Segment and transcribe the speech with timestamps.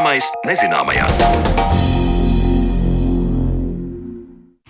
[0.00, 1.89] Zināmais nezināmajā.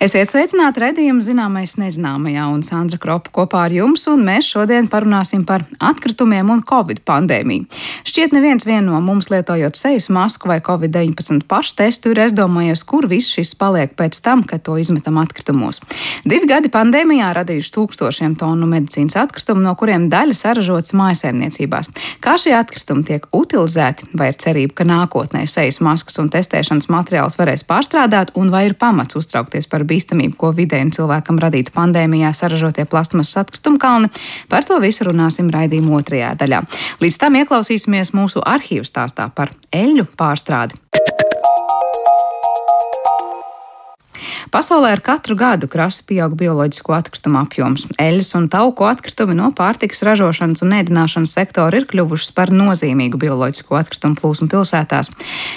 [0.01, 5.43] Esiet sveicināti redzējuma zināmais nezināmajā, un Sandra Kropa kopā ar jums, un mēs šodien parunāsim
[5.45, 7.67] par atkritumiem un covid pandēmiju.
[8.09, 13.53] Šķiet, neviens no mums lietojot sejas masku vai covid-19 paštestu ir aizdomājies, kur viss šis
[13.53, 15.83] paliek pēc tam, kad to izmetam atkritumos.
[16.25, 21.91] Divi gadi pandēmijā radījuši tūkstošiem tonu medicīnas atkritumu, no kuriem daļa saražotas mājasēmniecībās.
[22.25, 27.37] Kā šie atkritumi tiek utilizēti, vai ir cerība, ka nākotnē sejas maskas un testēšanas materiāls
[27.37, 32.87] varēs pārstrādāt, un vai ir pamats uztraukties par bīstamību, ko vidējiem cilvēkam radītu pandēmijā saražotie
[32.89, 34.11] plasmasas atkritumkalni.
[34.51, 36.63] Par to visu runāsim raidījuma otrajā daļā.
[37.03, 40.79] Līdz tam ieklausīsimies mūsu arhīvu stāstā par eļļu pārstrādi.
[44.51, 47.85] Pasaulē ar katru gadu krasi pieaug bioloģisko atkritumu apjoms.
[48.03, 53.77] Eļas un tauku atkritumi no pārtikas ražošanas un ēdināšanas sektora ir kļuvušas par nozīmīgu bioloģisko
[53.79, 55.13] atkritumu plūsmu pilsētās.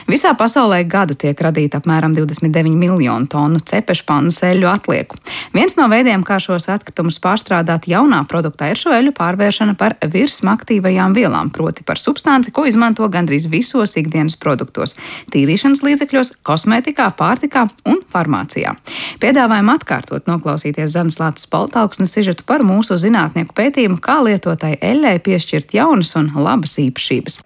[0.07, 5.19] Visā pasaulē gadu tiek radīta apmēram 29 miljonu tonu cepešpannas eļu atlieku.
[5.59, 11.19] Viens no veidiem, kā šos atkritumus pārstrādāt jaunā produktā, ir šo eļu pārvēršana par virsmaktīvajām
[11.19, 14.95] vielām, proti par substanci, ko izmanto gandrīz visos ikdienas produktos-
[15.35, 18.79] tīrīšanas līdzekļos, kosmētikā, pārtikā un farmācijā.
[19.23, 25.77] Piedāvājam atkārtot noklausīties Zanas Latvijas Paltauksnes sižetu par mūsu zinātnieku pētījumu, kā lietotai eļļai piešķirt
[25.79, 27.41] jaunas un labas īpašības.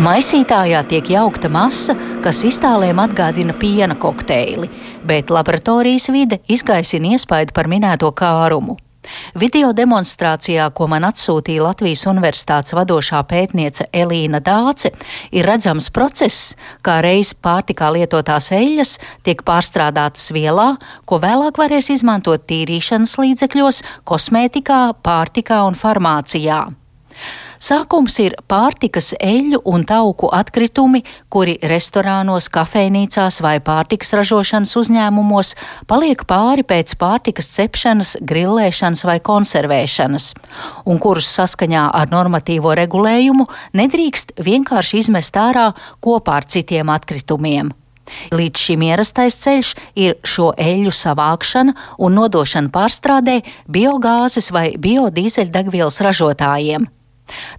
[0.00, 1.92] Maisītājā tiek jaukta masa,
[2.24, 4.70] kas iztālēm atgādina piena kokteili,
[5.04, 8.78] bet laboratorijas vide izgaisina iespaidu par minēto kārumu.
[9.40, 14.92] Video demonstrācijā, ko man atsūtīja Latvijas Universitātes vadošā pētniece Elīna Dāce,
[15.32, 20.74] ir redzams process, kā reiz pārtikā lietotās eļļas tiek pārstrādātas vielā,
[21.08, 26.66] ko vēlāk varēs izmantot tīrīšanas līdzekļos, kosmētikā, pārtikā un farmācijā.
[27.60, 35.50] Sākums ir pārtikas eļļu un tauku atkritumi, kuri restorānos, kafejnīcās vai pārtikas ražošanas uzņēmumos
[35.90, 40.30] paliek pāri pēc pārtikas cepšanas, grillēšanas vai konservēšanas,
[40.88, 43.44] un kurus saskaņā ar normatīvo regulējumu
[43.76, 45.66] nedrīkst vienkārši izmest ārā
[46.00, 47.74] kopā ar citiem atkritumiem.
[48.32, 53.36] Līdz šim ierastais ceļš ir šo eļļu savākšana un nodošana pārstrādē
[53.68, 56.88] biogāzes vai biodīzeļdegvielas ražotājiem.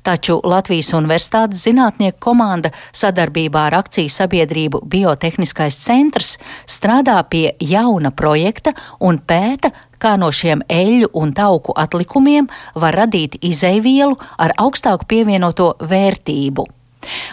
[0.04, 6.38] Taču Latvijas Universitātes zinātnieku komanda sadarbībā ar akciju sabiedrību Biotehniskais centrs
[6.68, 9.72] strādā pie jauna projekta un pēta,
[10.02, 16.68] kā no šiem eļļu un tauku atlikumiem var radīt izeivielu ar augstāku pievienoto vērtību.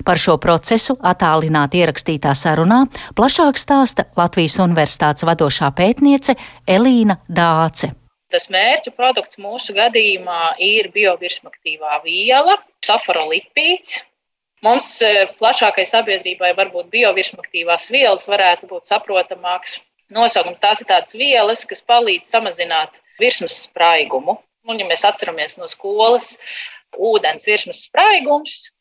[0.04, 2.84] Par šo procesu attālināti ierakstītā sarunā
[3.18, 7.92] plašāk stāsta Latvijas Universitātes vadošā pētniece Elīna Dāce.
[8.32, 14.02] Tas mērķu produkts mūsu gadījumā ir biovirsmaktīvā viela, safarolipīds.
[14.66, 19.78] Mums e, plašākai sabiedrībai varbūt biovirsmaktīvās vielas varētu būt saprotamāks
[20.12, 20.60] nosaukums.
[20.60, 24.36] Tās ir tādas vielas, kas palīdz samazināt virsmas spraigumu.
[24.68, 26.34] Un, ja mēs atceramies no skolas,
[26.98, 28.74] ūdens virsmas spraigums,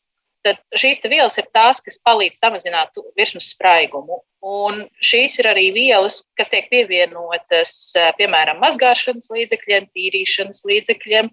[0.48, 4.22] tad šīs vielas ir tās, kas palīdz samazināt virsmas spraigumu.
[4.48, 11.30] Un šīs ir arī vielas, kas tiek pievienotas piemēram mazgāšanas līdzekļiem, tīrīšanas līdzekļiem,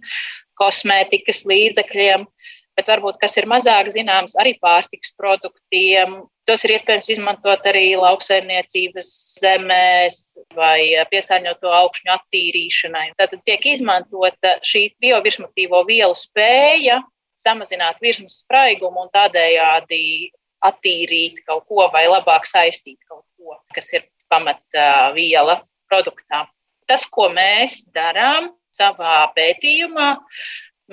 [0.60, 2.26] kosmētikas līdzekļiem,
[2.76, 6.24] bet varbūt kas ir mazāk zināms, arī pārtiks produktiem.
[6.46, 9.08] Tos ir iespējams izmantot arī lauksaimniecības
[9.42, 10.20] zemēs
[10.58, 13.08] vai piesārņoto augšņu attīrīšanai.
[13.22, 17.00] Tātad tiek izmantota šī biovirsmatīvo vielu spēja
[17.46, 20.32] samazināt virsmas spraigumu un tādējādi
[20.66, 26.46] attīrīt kaut ko vai labāk saistīt kaut ko, kas ir pamatviela produktā.
[26.90, 30.16] Tas, ko mēs darām savā pētījumā,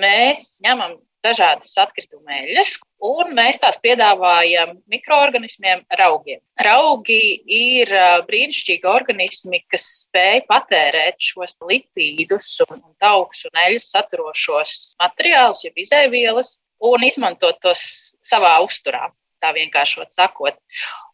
[0.00, 6.40] mēs ņemam dažādas atkrituma eļļas, un mēs tās piedāvājam mikroorganismiem, raugiem.
[6.62, 7.90] Raugi ir
[8.28, 16.60] brīnišķīgi organismi, kas spēj patērēt šos lipīdus un taukus un eļļas saturošos materiālus, jeb izēvielas,
[16.82, 17.82] un izmantot tos
[18.26, 19.08] savā uzturā
[19.42, 20.58] tā vienkāršot sakot.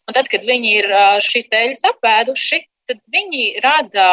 [0.08, 0.93] Un tad, kad viņi ir
[1.25, 4.06] šīs dēļas apēduši, tad viņi rada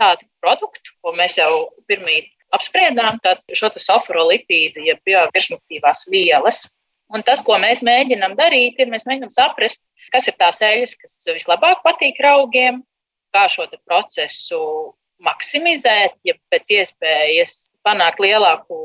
[0.00, 6.64] tādu produktu, ko mēs jau pirmīt apspriedām, tādu šo sofrolipīdu, jeb biovirsmaktīvās vielas.
[7.14, 11.16] Un tas, ko mēs mēģinām darīt, ir mēs mēģinām saprast, kas ir tās eļļas, kas
[11.30, 12.82] vislabāk patīk raugiem,
[13.34, 14.60] kā šo procesu
[15.22, 18.78] maksimizēt, ja pēc iespējas panākt lielāku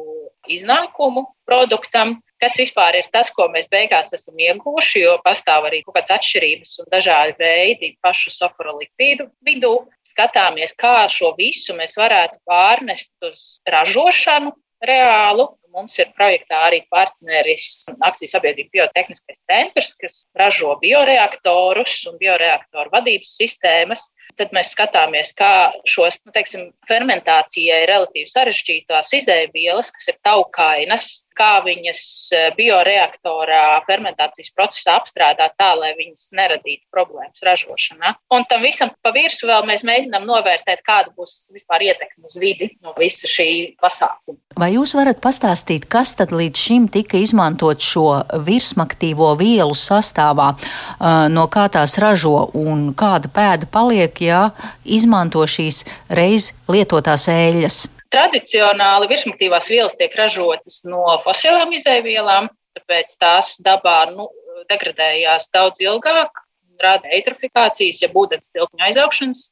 [0.51, 5.97] iznākumu produktam, kas vispār ir tas, ko mēs beigās esam ieguvuši, jo pastāv arī kaut
[5.97, 9.75] kādas atšķirības un dažādi veidi pašu saprolipīdu vidū.
[10.07, 15.51] Skatāmies, kā šo visu mēs varētu pārnest uz ražošanu, reālu.
[15.71, 23.37] Mums ir projektā arī partneris akcijas sabiedrība Biotehniskais centrs, kas ražo bioreaktorus un bioreaktoru vadības
[23.39, 24.09] sistēmas.
[24.39, 31.51] Tad mēs skatāmies, kā šos nu, teiksim, fermentācijai relatīvi sarežģītās izēvielas, kas ir taukainas, kā
[31.65, 32.01] viņas
[32.35, 38.15] eh, bioreaktorā fermentācijas procesā apstrādāt tā, lai viņas neradītu problēmas ražošanā.
[38.35, 42.71] Un tam visam pa virsmu vēl mēs mēģinām novērtēt, kāda būs vispār ietekme uz vidi
[42.83, 43.49] no visa šī
[43.81, 44.39] pasākuma.
[44.59, 51.09] Vai jūs varat pastāstīt, kas tad līdz šim tika izmantot šo virsmaktīvo vielu sastāvā, eh,
[51.31, 54.41] no kā tās ražo un kāda pēda paliek, ja
[54.85, 57.81] izmanto šīs reiz lietotās eļļas?
[58.11, 64.27] Tradicionāli virsmaktīvās vielas tiek ražotas no fosilām izēvielām, tāpēc tās dabā nu,
[64.71, 66.43] degradējās daudz ilgāk,
[66.81, 69.45] rada eitrofikācijas, ja ūdens tilpņu aizaugšanas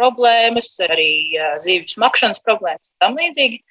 [0.00, 3.62] problēmas, arī zīvju smakšanas problēmas un tam līdzīgi.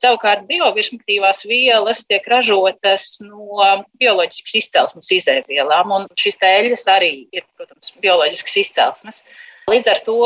[0.00, 3.60] Savukārt biovirsmaktīvās vielas tiek ražotas no
[4.00, 9.20] bioloģiskas izcelsmes izēvielām, un šīs tēļas arī ir, protams, bioloģiskas izcelsmes.
[9.68, 10.22] Līdz ar to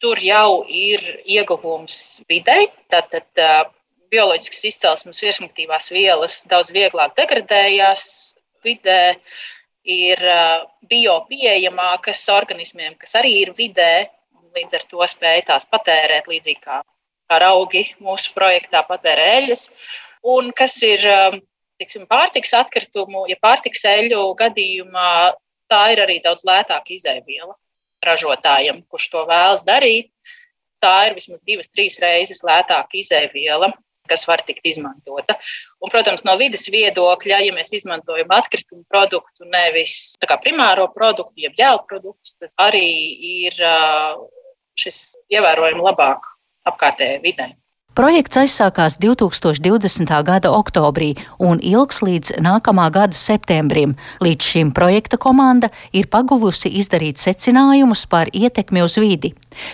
[0.00, 2.70] tur jau ir ieguvums videi.
[2.88, 3.28] Tātad
[4.08, 8.04] bioloģiskas izcelsmes virsmaktīvās vielas daudz vieglāk degradējās
[8.64, 9.18] vidē,
[9.88, 10.20] ir
[10.88, 14.08] biopieejamākas organismiem, kas arī ir vidē,
[14.40, 16.80] un līdz ar to spēj tās patērēt līdzīgi kā,
[17.28, 19.68] kā augi mūsu projektā patērē eļļas.
[20.28, 21.04] Un kas ir
[21.78, 25.10] tiksim, pārtiks atkritumu, ja pārtiks eļļu gadījumā,
[25.70, 27.54] tā ir arī daudz lētāka izēviela
[28.04, 30.10] ražotājam, kurš to vēlas darīt,
[30.82, 33.72] tā ir vismaz divas, trīs reizes lētāka izēviela,
[34.08, 35.36] kas var tikt izmantota.
[35.82, 41.84] Un, protams, no vidas viedokļa, ja mēs izmantojam atkritumu produktu, nevis primāro produktu, jeb ģēlu
[41.90, 42.88] produktu, tad arī
[43.44, 43.58] ir
[44.78, 45.02] šis
[45.34, 46.30] ievērojami labāk
[46.72, 47.54] apkārtējai videi.
[47.98, 50.10] Projekts aizsākās 2020.
[50.22, 51.08] gada oktobrī
[51.42, 53.96] un ilgs līdz nākamā gada septembrim.
[54.22, 59.32] Līdz šim projekta komanda ir paguvusi izdarīt secinājumus par ietekmi uz vidi.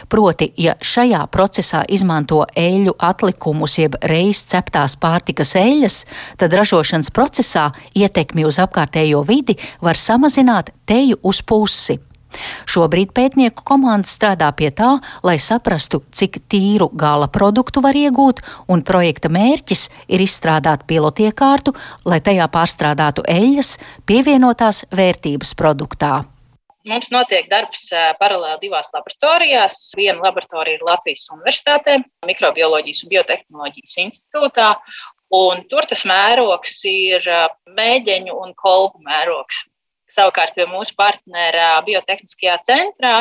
[0.09, 6.01] Proti, ja šajā procesā izmanto eļļu atlikumus jeb reiz ceptās pārtikas eļļas,
[6.41, 12.01] tad ražošanas procesā ietekmi uz apkārtējo vidi var samazināt teju uz pusi.
[12.71, 14.91] Šobrīd pētnieku komanda strādā pie tā,
[15.27, 21.75] lai saprastu, cik tīru gala produktu var iegūt, un projekta mērķis ir izstrādāt pilotiekārtu,
[22.09, 23.77] lai tajā pārstrādātu eļļas
[24.07, 26.25] pievienotās vērtības produktā.
[26.85, 27.87] Mums notiek darbs
[28.21, 29.95] paralēli divās laboratorijās.
[29.97, 31.97] Viena laboratorija ir Latvijas Universitātē,
[32.29, 34.67] Mikrobioloģijas un Biotehnoloģijas institūtā,
[35.33, 37.25] un tur tas mērogs ir
[37.79, 39.63] mēģeņu un kolbu mērogs.
[40.15, 43.17] Savukārt pie mūsu partnera biotehniskajā centrā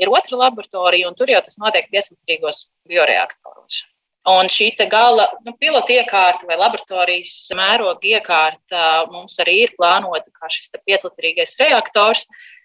[0.00, 3.82] ir otra laboratorija, un tur jau tas notiek piesardzīgos bioreaktoros.
[4.30, 10.46] Un šī gala nu, pilota iekārta vai laboratorijas mēroga iekārta mums arī ir plānota kā
[10.46, 12.22] šis pieclitrīgais reaktors,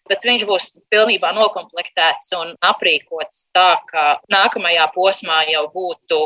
[0.08, 6.20] bet viņš būs pilnībā noklāpts un aprīkots tā, ka nākamajā posmā jau būtu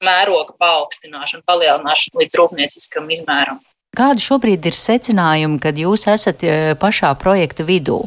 [0.00, 3.60] mēroga paaugstināšana, palielināšana līdz rūpnieciskam izmēram.
[3.96, 8.04] Kādi šobrīd ir secinājumi, kad jūs esat e, pašā projekta vidū?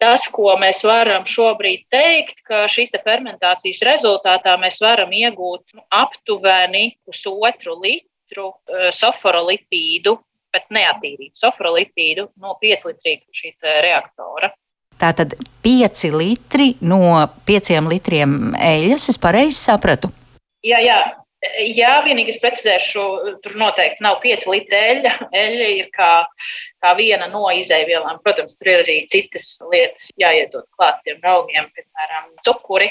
[0.00, 6.94] Tas, ko mēs varam šobrīd teikt, ka šīs fermentācijas rezultātā mēs varam iegūt nu, aptuveni
[7.04, 10.14] pusotru litru e, soforolipīdu,
[10.54, 13.52] bet neatīrītu soforolipīdu no 5 litrīga šī
[13.82, 14.54] reaktora.
[15.00, 17.02] Tātad 5 litri no
[17.50, 20.14] 5 litriem eļļas, es pareizi sapratu?
[20.62, 21.00] Jā, jā,
[21.40, 23.02] Jā, vienīgi es precizēšu,
[23.40, 25.12] tur noteikti nav 5 litri eļļa.
[25.42, 26.10] Eļļa ir kā,
[26.84, 28.20] kā viena no izēvielām.
[28.24, 32.90] Protams, tur ir arī citas lietas jāiedod klāt tiem augiem, piemēram, cukuri.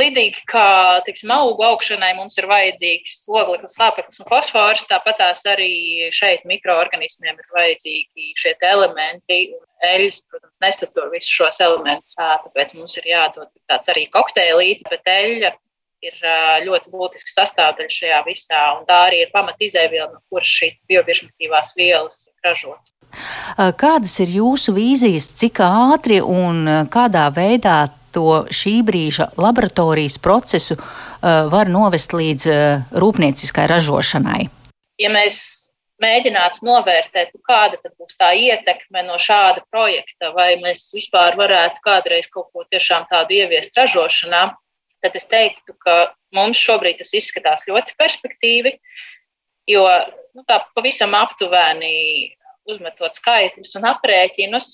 [0.00, 0.64] Līdzīgi kā
[1.04, 7.36] tiksim, augu augšanai mums ir vajadzīgs ogleklis, slāpeklis un fosfors, tāpat tās arī šeit mikroorganismiem
[7.36, 9.42] ir vajadzīgi šie elementi.
[9.90, 15.52] Eļļas, protams, nesastur visus šos elementus, tāpēc mums ir jādod tāds arī kokteilīts, bet eļļa
[16.04, 16.16] ir
[16.66, 21.72] ļoti būtiska sastāvdaļa šajā visā, un tā arī ir pamat izēviela, no kuras šīs biovirsmaktīvās
[21.76, 22.92] vielas ir ražotas.
[23.80, 30.78] Kādas ir jūsu vīzijas, cik ātri un kādā veidā to šī brīža laboratorijas procesu
[31.20, 32.46] var novest līdz
[33.02, 34.46] rūpnieciskai ražošanai?
[35.00, 35.40] Ja mēs
[36.00, 42.48] mēģinātu novērtēt, kāda būs tā ietekme no šāda projekta, vai mēs vispār varētu kādreiz kaut
[42.54, 44.48] ko tiešām tādu ieviest ražošanā,
[45.02, 48.74] tad es teiktu, ka mums šobrīd tas izskatās ļoti perspektīvi,
[49.70, 49.84] jo
[50.36, 52.30] nu, tā pavisam aptuveni
[52.70, 54.70] uzmetot skaitļus un aprēķinus,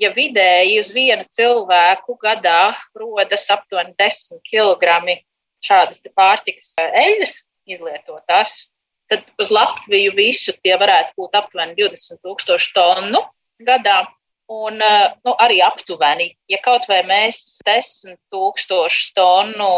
[0.00, 5.16] ja vidēji uz vienu cilvēku gadā rodas aptuveni 10 kg
[5.64, 7.34] šādas pārtikas eļļas
[7.70, 8.70] izlietotās,
[9.10, 13.22] tad uz Latviju visu tie varētu būt aptuveni 20 tūkstoši tonu
[13.66, 14.04] gadā.
[14.50, 19.70] Un nu, arī aptuveni, ja kaut vai mēs 10 tūkstošu tonu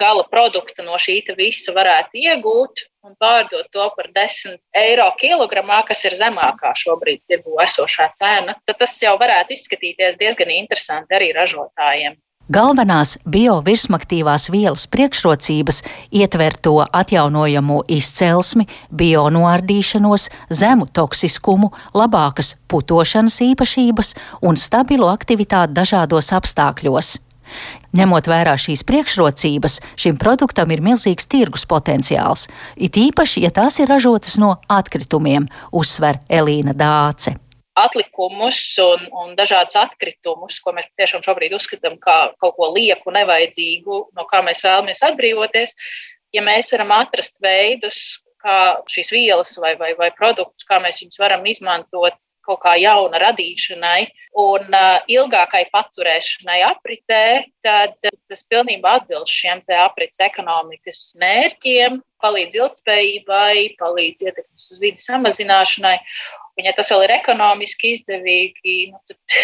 [0.00, 6.04] gala produkta no šī visa varētu iegūt un pārdot to par 10 eiro kilogramā, kas
[6.04, 12.16] ir zemākā šobrīd tirgu esošā cena, tad tas jau varētu izskatīties diezgan interesanti arī ražotājiem.
[12.46, 15.80] Galvenās biovirsmaktīvās vielas priekšrocības
[16.14, 24.12] ietver to atjaunojamo izcelsmi, bionoardīšanos, zemu toksiskumu, labākas putošanas īpašības
[24.46, 27.16] un stabilu aktivitāti dažādos apstākļos.
[27.98, 33.90] Ņemot vērā šīs priekšrocības, šim produktam ir milzīgs tirgus potenciāls, it īpaši, ja tās ir
[33.90, 37.34] ražotas no atkritumiem, uzsver Elīna Dāce
[37.76, 43.98] atlikumus un, un dažādus atkritumus, ko mēs tiešām šobrīd uzskatām par kaut ko lieku, nevajadzīgu,
[44.16, 45.74] no kā mēs vēlamies atbrīvoties.
[46.34, 48.00] Ja mēs varam atrast veidus,
[48.42, 48.56] kā
[48.92, 54.06] šīs vielas vai, vai, vai produktus, kā mēs viņus varam izmantot kaut kā jauna radīšanai
[54.42, 57.22] un uh, ilgākai paturēšanai apritē,
[57.64, 65.96] tad tas pilnībā atbilst šiem aprits ekonomikas mērķiem, palīdz ilgspējībai, palīdz ietekmes uz vidas samazināšanai.
[66.56, 69.38] Un, ja tas vēl ir ekonomiski izdevīgi, nu, tad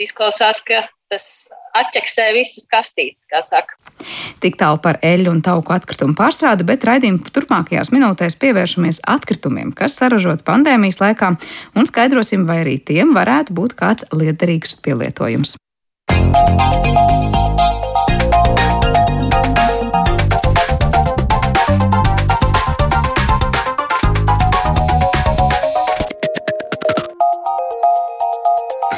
[0.00, 1.26] izklausās, ka tas
[1.76, 3.76] atķeksē visas kastītes, kā saka.
[4.42, 9.98] Tik tālu par eļļu un tauku atkritumu pārstrādi, bet raidījuma turpmākajās minūtēs pievēršamies atkritumiem, kas
[10.00, 11.34] saražot pandēmijas laikā,
[11.76, 15.56] un skaidrosim, vai arī tiem varētu būt kāds liederīgs pielietojums.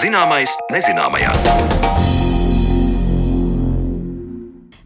[0.05, 1.84] Zināmais nezināmajā.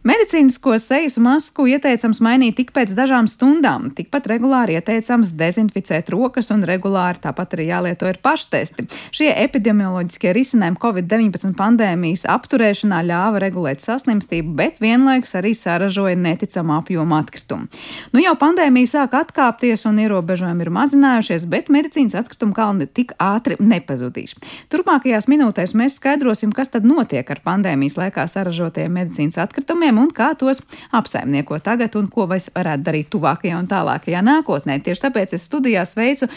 [0.09, 3.91] Medicīnisko sejas masku ieteicams mainīt tik pēc dažām stundām.
[3.93, 8.87] Tikpat regulāri ieteicams dezinficēt rokas un regulāri tāpat arī jālieto ir paštesti.
[9.13, 17.19] Šie epidemioloģiskie risinājumi Covid-19 pandēmijas apturēšanā ļāva regulēt saslimstību, bet vienlaikus arī saražoja neticamu apjomu
[17.19, 17.69] atkritumu.
[18.15, 23.59] Nu jau pandēmija sāk atkāpties un ierobežojumi ir mazinājušies, bet medicīnas atkritumu kalni tik ātri
[23.61, 24.33] nepazudīs.
[24.73, 30.09] Turpmākajās minūtēs mēs skaidrosim, kas tad notiek ar pandēmijas laikā saražotajiem medicīnas atkritumiem jautājumiem un
[30.13, 34.79] kā tos apsaimniekot tagad un ko mēs varētu darīt tuvākajā un tālākajā nākotnē.
[34.83, 36.29] Tieši tāpēc es studijā sveicu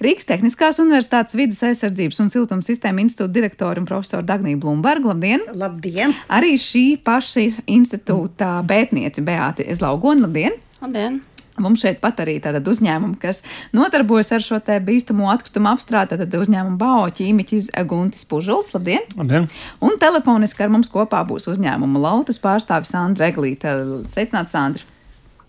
[0.00, 5.12] Rīgas Tehniskās Universitātes vidas aizsardzības un siltuma sistēma institūta direktoru un profesoru Dagniju Blumbergu.
[5.12, 5.44] Labdien!
[5.54, 6.14] Labdien!
[6.28, 10.26] Arī šī paša institūta pētniece Beāti Ezlaugona.
[10.26, 10.56] Labdien!
[10.80, 11.20] Labdien!
[11.60, 13.42] Mums šeit pat arī tāda uzņēmuma, kas
[13.76, 18.72] nodarbojas ar šo te bīstamo atkritumu apstrādi, tad uzņēmuma BAO ķīmiķis Guntis Pužuls.
[18.76, 19.04] Labdien!
[19.18, 19.50] Labdien!
[19.84, 23.76] Un telefoniski ar mums kopā būs uzņēmuma lautas pārstāvis Sandra Eglīte.
[24.10, 24.88] Sveicināts, Sandra!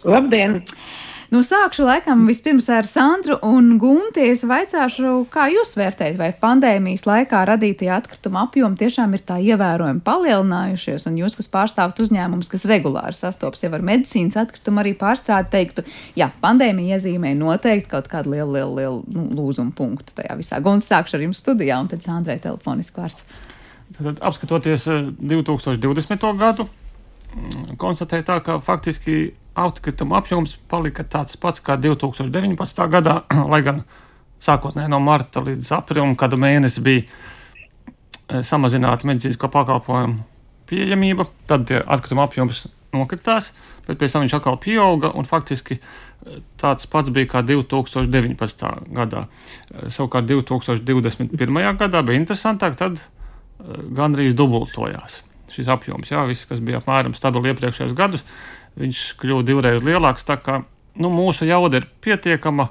[0.08, 0.62] Labdien!
[1.32, 4.26] Nu, sākšu laikam vispirms ar Sandru un Gunti.
[4.34, 10.04] Es vaicāšu, kā jūs vērtējat, vai pandēmijas laikā radītie atkrituma apjomi tiešām ir tā ievērojami
[10.04, 15.48] palielinājušies, un jūs, kas pārstāvat uzņēmumus, kas regulāri sastopas jau ar medicīnas atkritumu, arī pārstrādi
[15.56, 15.88] teiktu,
[16.20, 20.60] jā, pandēmija iezīmē noteikti kaut kādu lielu, lielu, lielu nu, lūzumu punktu tajā visā.
[20.60, 23.24] Gunti, sākšu ar jums studijā, un tad Sandrai telefoniski vārds.
[23.96, 24.84] Tad, apskatoties
[25.16, 26.12] 2020.
[26.20, 26.68] Eh, gadu,
[27.32, 32.88] mm, konstatēja tā, ka faktiski atkrituma apjoms palika tāds pats kā 2019.
[32.92, 33.22] gadā,
[33.54, 33.84] lai gan
[34.42, 40.24] sākotnēji no marta līdz aprīlim, kad mēnesis bija e, samazināta medicīnisko pakalpojumu
[40.72, 42.66] pieejamība, tad atkrituma apjoms
[42.96, 43.52] nokritās,
[43.88, 48.70] bet pēc tam viņš atkal pieauga un faktiski e, tāds pats bija kā 2019.
[48.96, 49.28] gadā.
[49.70, 51.60] E, savukārt 2021.
[51.82, 53.04] gadā bija interesantāk, tad
[53.94, 56.10] gandrīz dubultojās šis apjoms.
[56.12, 58.24] Jā, viss, kas bija apmēram stabili iepriekšējos gadus,
[58.80, 60.26] viņš kļuva divreiz lielāks.
[60.28, 60.62] Tā kā
[60.96, 62.70] nu, mūsu jauda ir pietiekama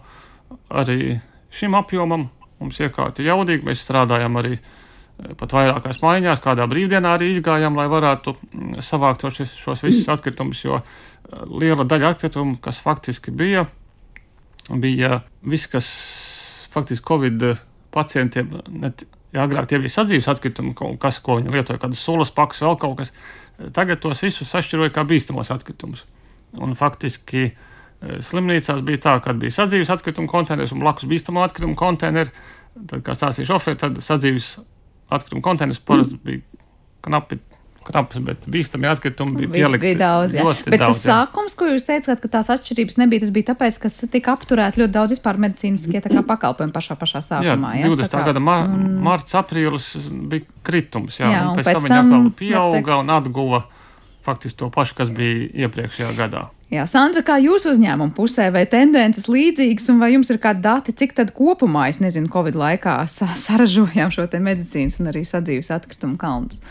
[0.69, 1.19] arī
[1.55, 2.29] šim apjomam.
[2.61, 7.79] Mums iekārta ir jaudīga, mēs strādājam arī eh, pat vairākās maiņās, kādā brīvdienā arī izgājām,
[7.79, 13.33] lai varētu mm, savākt šos, šos visus atkritumus, jo eh, liela daļa atkritumu, kas faktiski
[13.33, 13.65] bija,
[14.69, 15.89] bija viss, kas
[16.71, 17.47] faktiski Covid
[17.97, 18.53] pacientiem,
[18.83, 22.77] net, ja agrāk tie bija sadzīves atkritumi, kas, ko viņi lietoja, kādas sulas pakas, vēl
[22.83, 23.15] kaut kas,
[23.77, 26.07] Tagad tos visus sašķiroja kā bīstamos atkritumus.
[26.61, 27.53] Un faktiski e,
[28.25, 32.33] slimnīcās bija tā, ka bija sadzīves atkritumu konteineris un blakus bīstamo atkritumu konteineris.
[32.81, 34.55] Tad, kā stāstīja šoferi, tad sadzīves
[35.13, 36.43] atkritumu konteineris parasti bija
[37.05, 37.41] knapi
[37.87, 39.87] knapas, bet bīstami atkritumi bija pielikti.
[39.89, 40.45] Bija daudz, jā.
[40.67, 43.91] Bet daudz, tas sākums, ko jūs teicāt, ka tās atšķirības nebija, tas bija tāpēc, ka
[44.13, 47.75] tika apturēti ļoti daudz vispār medicīniskie pakalpojumi pašā, pašā sākumā.
[47.81, 48.15] Jā, 20.
[48.15, 48.87] Kā, gada mar un...
[49.05, 49.93] marts, aprīlis
[50.31, 53.65] bija kritums, jā, jā un, un pēc, pēc tam viņi atkal pieauga un atguva
[54.25, 56.49] faktiski to pašu, kas bija iepriekšējā gadā.
[56.71, 60.95] Jā, Sandra, kā jūs uzņēmuma pusē, vai tendences līdzīgas, un vai jums ir kādi dati,
[60.95, 66.15] cik tad kopumā, es nezinu, Covid laikā saražojām šo te medicīnas un arī sadzīves atkritumu
[66.21, 66.63] kalnus?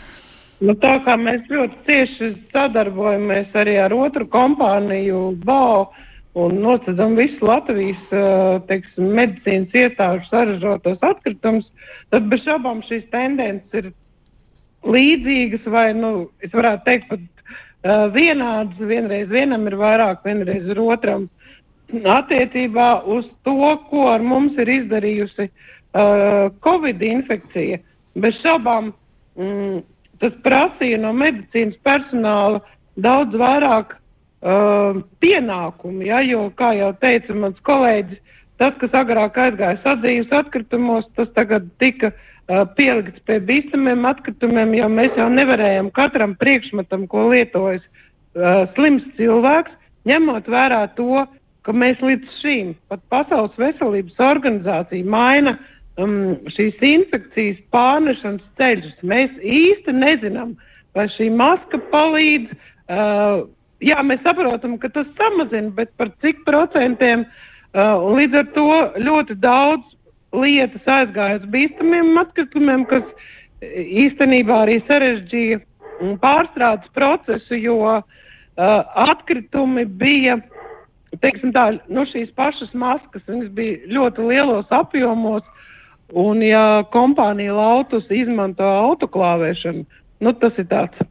[0.60, 5.86] Nu, tā kā mēs ļoti cieši sadarbojamies arī ar otru kompāniju, BAO,
[6.40, 8.12] un nocedzam visu Latvijas
[8.68, 11.66] teiksim, medicīnas iestāžu saražotos atkritumus,
[12.12, 13.90] tad bez šaubām šīs tendences ir
[14.84, 18.80] līdzīgas vai, nu, es varētu teikt, pat uh, vienādas.
[18.90, 21.28] Vienreiz vienam ir vairāk, vienreiz ir otram.
[21.90, 23.56] Attiecībā uz to,
[23.90, 27.80] ko ar mums ir izdarījusi uh, Covid infekcija,
[28.20, 28.92] bez šaubām
[29.40, 29.80] mm,
[30.20, 32.60] tas prasīja no medicīnas personāla
[33.00, 38.20] daudz vairāk uh, pienākumu, ja, jo, kā jau teica mans kolēģis,
[38.60, 44.88] tas, kas agrāk aizgāja sadzīves atkritumos, tas tagad tika uh, pielikts pie bīstamiem atkritumiem, jo
[44.92, 49.76] mēs jau nevarējam katram priekšmetam, ko lietojas uh, slims cilvēks,
[50.08, 51.24] ņemot vērā to,
[51.64, 55.58] ka mēs līdz šīm pat Pasaules veselības organizācija maina
[55.98, 58.98] um, šīs infekcijas pārnešanas ceļus.
[59.02, 60.54] Mēs īsti nezinām,
[60.96, 62.52] vai šī maska palīdz.
[62.90, 63.46] Uh,
[63.84, 68.68] jā, mēs saprotam, ka tas samazina, bet par cik procentiem uh, līdz ar to
[69.00, 69.96] ļoti daudz
[70.36, 73.06] lietas aizgāja uz bīstamiem atkritumiem, kas
[74.06, 75.60] īstenībā arī sarežģīja
[76.22, 78.02] pārstrādes procesu, jo uh,
[78.56, 80.38] atkritumi bija,
[81.20, 85.44] teiksim tā, nu šīs pašas maskas, viņas bija ļoti lielos apjomos,
[86.16, 89.84] un ja kompānija lautus izmanto autoklāvēšanu,
[90.20, 91.06] nu tas ir tāds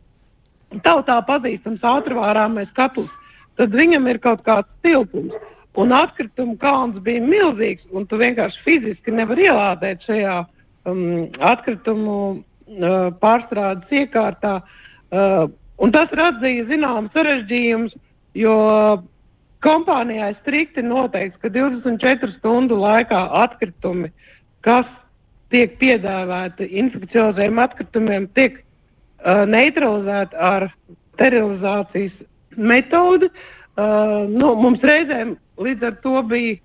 [0.86, 3.10] tautā pazīstams ātrvārāmais katls,
[3.58, 5.34] tad viņam ir kaut kāds tilpums.
[5.79, 10.36] Un atkritumu kalns bija milzīgs, un tu vienkārši fiziski nevar ielādēt šajā
[10.89, 14.58] um, atkritumu uh, pārstrādes iekārtā.
[15.10, 15.45] Uh,
[15.80, 17.95] un tas radīja zināmas sarežģījumus,
[18.36, 18.58] jo
[19.63, 24.12] kompānijai strikti noteikts, ka 24 stundu laikā atkritumi,
[24.65, 24.88] kas
[25.54, 30.69] tiek piedāvāti infekciozējiem atkritumiem, tiek uh, neutralizēti ar
[31.15, 32.15] sterilizācijas
[32.56, 33.30] metodi.
[33.80, 36.58] Uh, nu, mums reizēm līdz ar to bija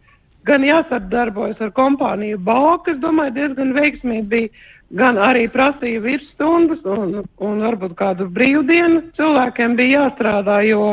[0.44, 4.50] gan jāsadarbojas ar kompāniju BAO, kas, domāju, diezgan veiksmīgi bija,
[4.98, 10.92] gan arī prasīja virsstundas un, un varbūt kādu brīvdienu cilvēkiem bija jāstrādā, jo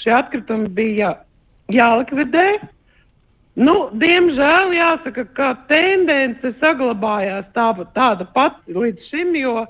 [0.00, 1.10] šie atkritumi bija jā,
[1.80, 2.46] jālikvidē.
[3.52, 9.66] Nu, diemžēl jāsaka, ka tendence saglabājās tā, tāda pati līdz šim, jo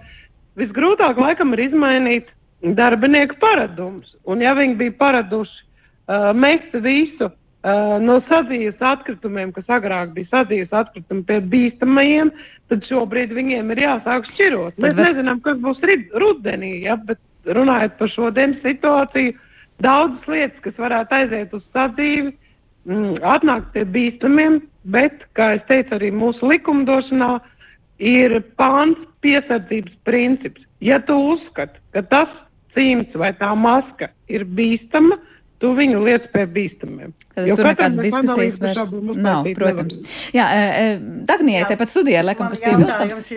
[0.58, 2.32] Visgrūtāk laikam ir izmainīt
[2.76, 4.10] darbinieku paradumus.
[4.28, 10.28] Un ja viņi bija paraduši uh, mest visu uh, no sadzīves atkritumiem, kas agrāk bija
[10.34, 12.34] sadzīves atkritumi pie bīstamajiem,
[12.68, 14.76] tad šobrīd viņiem ir jāsāk šķirot.
[14.84, 15.08] Mēs var...
[15.08, 15.80] nezinām, kas būs
[16.20, 19.32] rudenī, ja, bet runājot par šodienas situāciju,
[19.82, 22.36] daudzas lietas, kas varētu aiziet uz sadzīvi,
[22.86, 27.34] atnākt pie bīstamiem, bet, kā es teicu, arī mūsu likumdošanā
[28.02, 30.64] ir pāns piesardzības princips.
[30.82, 32.32] Ja tu uzskati, ka tas
[32.74, 35.20] cīms vai tā maska ir bīstama,
[35.62, 37.12] tu viņu liec pie bīstamiem.
[37.36, 38.80] Tad jo tur nekādas diskusijas vairs
[39.14, 40.00] nav, protams.
[40.00, 40.32] Nevar.
[40.34, 40.46] Jā,
[41.28, 43.30] Dagnijai tepat studijā, laikam, kas piebilstams.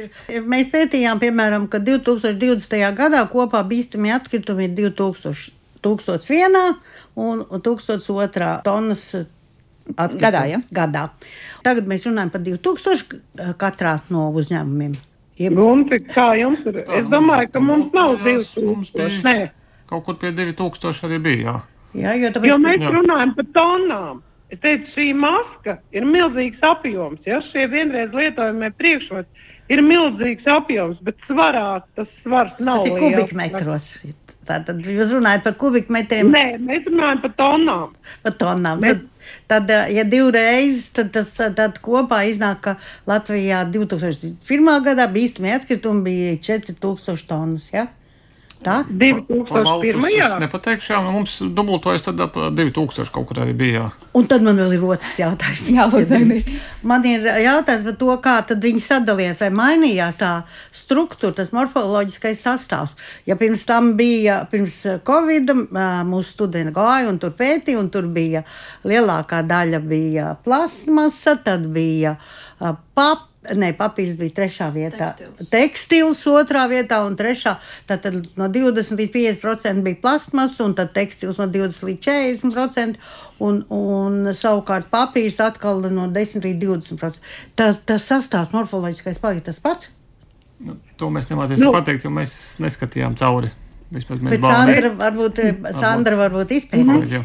[0.49, 2.81] Mēs pētījām, piemēram, ka 2020.
[2.97, 5.53] gadā kopā bīstami atkritumi ir 2000,
[5.85, 6.57] 1001
[7.21, 9.05] un 1002 tonnas
[9.93, 10.21] Atkritumu.
[10.23, 10.59] Gadā, ja?
[10.73, 11.03] Gadā.
[11.65, 14.95] Tagad mēs runājam par 2000 katrā no uzņēmumiem.
[15.51, 16.79] Gunti, kā jums ir?
[16.87, 19.21] Tā, es domāju, ka mums nav 2000.
[19.25, 19.39] Nē.
[19.89, 21.57] Kaut kur pie 2000 arī bija.
[21.93, 22.93] Jā, jā jo, tāpēc, jo mēs jā.
[22.95, 24.23] runājam par tonām.
[24.53, 27.21] Es teicu, šī maska ir milzīgs apjoms.
[27.27, 32.83] Ja šie vienreiz lietojamie priekšmeti ir milzīgs apjoms, bet svarā tas svars nav.
[32.83, 33.89] Tas ir kubikmetros.
[34.45, 36.29] Tātad jūs runājat par kubikmetriem?
[36.33, 37.93] Nē, mēs runājam par tonām.
[38.25, 38.83] Par tonām.
[38.83, 39.01] Mēs...
[39.49, 42.75] Tad, tad, ja divreiz, tad, tas, tad kopā iznāk, ka
[43.09, 44.71] Latvijā 2001.
[44.85, 47.71] gadā bīstami atskritumi bija 4000 tonnas.
[47.73, 47.87] Ja?
[48.63, 48.79] Tā?
[48.89, 50.05] 2001.
[50.15, 53.75] Jā, nepateikšu, jā, nu mums dubultojas tad ap 2000 kaut kur arī bija.
[53.75, 54.05] Jā.
[54.17, 55.65] Un tad man vēl ir otrs jautājums.
[55.75, 56.55] Jā, Lūdzu,
[56.87, 60.31] man ir jautājums par to, kā tad viņi sadalījās vai mainījās tā
[60.73, 62.95] struktūra, tas morfoloģiskais sastāvs.
[63.29, 65.53] Ja pirms tam bija, pirms Covid,
[66.09, 68.45] mūsu studenti gāja un tur pētīja, un tur bija
[68.87, 72.17] lielākā daļa bija plasmasa, tad bija
[72.57, 75.11] papa Nē, papīrs bija trešā vietā.
[75.13, 77.55] Tekstils, tekstils otrā vietā un trešā.
[77.89, 82.07] Tātad no 20 līdz 50% bija plasmas, un tad tekstils no 20 līdz
[82.45, 83.11] 40%,
[83.45, 87.21] un, un savukārt papīrs atkal no 10 līdz 20%.
[87.59, 89.91] Tas, tas sastāvs morfoloģiskais paliek tas pats.
[90.65, 91.75] Nu, to mēs nemācīsim nu.
[91.75, 93.51] pateikt, jo mēs neskatījām cauri.
[93.93, 95.41] Vispār mēs Bet Sandra varbūt,
[95.75, 97.17] Sandra varbūt izpētīt.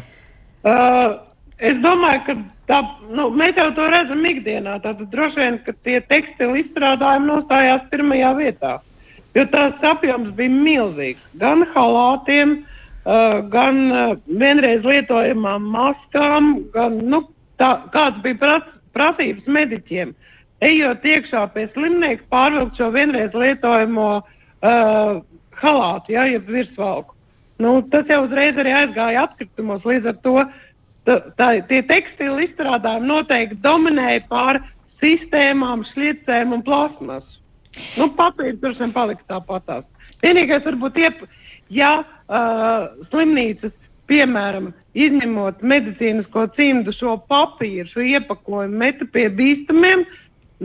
[0.61, 1.15] Uh,
[1.57, 2.35] es domāju, ka
[2.71, 2.79] tā,
[3.11, 4.77] nu, mēs jau to redzam ikdienā.
[4.85, 8.73] Tātad droši vien, ka tie tekstilu izstrādājumi nostājās pirmajā vietā.
[9.35, 11.21] Jo tās apjoms bija milzīgs.
[11.39, 12.57] Gan halātiem,
[13.05, 17.23] uh, gan uh, vienreiz lietojamām maskām, gan nu,
[17.61, 20.15] tā, kāds bija pras, prasības mediķiem.
[20.61, 25.21] Ejot iekšā pie slimnieka, pārvilkt šo vienreiz lietojamo uh,
[25.61, 27.15] halātu, ja, jeb virsvalku.
[27.61, 29.83] Nu, tas jau uzreiz arī aizgāja atkritumos.
[29.85, 30.35] Līdz ar to
[31.07, 34.61] tā, tie tekstili izstrādājumi noteikti dominēja pār
[35.01, 37.39] sistēmām, šļiecēm un plasmasu.
[37.97, 39.85] Nu, papīrs tur vien palika tāpatās.
[40.21, 41.21] Vienīgais varbūt, iep,
[41.73, 43.73] ja uh, slimnīcas,
[44.11, 50.03] piemēram, izņemot medicīnisko cimdu šo papīru, šo iepakojumu, meta pie bīstamiem,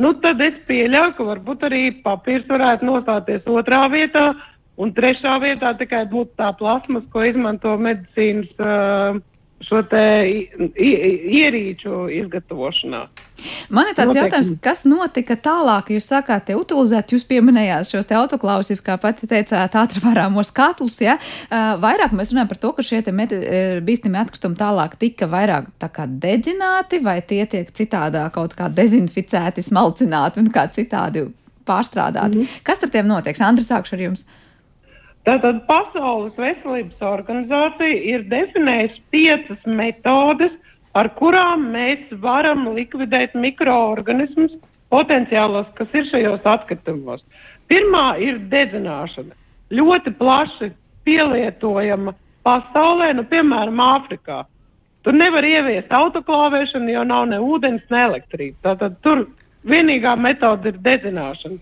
[0.02, 4.32] nu, tad es pieļauju, ka varbūt arī papīrs varētu nostāties otrā vietā,
[4.76, 9.16] Un trešā vietā tikai būtu tā plasmas, ko izmanto medicīnas uh,
[9.64, 9.80] šo
[10.76, 13.06] ierīču izgatavošanā.
[13.68, 14.20] Man ir tāds Noteikti.
[14.20, 15.90] jautājums, kas notika tālāk?
[15.96, 21.16] Jūs sākāt te utilizēt, jūs pieminējāt šos te autoklāvus, kā pati teicāt, ātrvarāmos katlus, ja?
[21.48, 23.12] Uh, vairāk mēs runājam par to, ka šie te
[23.86, 29.64] bīstami atkritumi tālāk tika vairāk tā kā dedzināti, vai tie tiek citādā kaut kā dezinficēti,
[29.64, 31.26] smalcināti un kā citādi
[31.66, 32.36] pārstrādāti.
[32.36, 32.60] Mm -hmm.
[32.62, 33.40] Kas ar tiem notiek?
[33.40, 34.26] Andri, sākšu ar jums.
[35.26, 40.52] Tātad Pasaules veselības organizācija ir definējusi piecas metodes,
[40.94, 44.54] ar kurām mēs varam likvidēt mikroorganismus
[44.94, 47.24] potenciālos, kas ir šajos atkritumos.
[47.66, 49.34] Pirmā ir dedzināšana.
[49.74, 50.70] Ļoti plaši
[51.06, 52.14] pielietojama
[52.46, 54.44] pasaulē, nu, piemēram, Āfrikā.
[55.02, 58.62] Tur nevar ieviest autoklāvēšanu, jo nav ne ūdens, ne elektrības.
[58.62, 59.26] Tātad tur
[59.66, 61.58] vienīgā metode ir dedzināšana.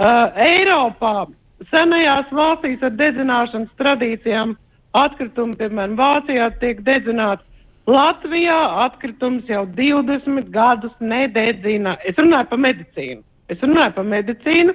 [0.00, 1.26] Uh, Eiropā
[1.70, 4.56] senajās valstīs ar dedzināšanas tradīcijām
[4.98, 7.44] atkritumi, piemēram, Vācijā tiek dedzināti.
[7.90, 11.96] Latvijā atkritums jau 20 gadus nededzina.
[12.06, 13.22] Es runāju par medicīnu.
[13.50, 14.74] Es runāju par medicīnu,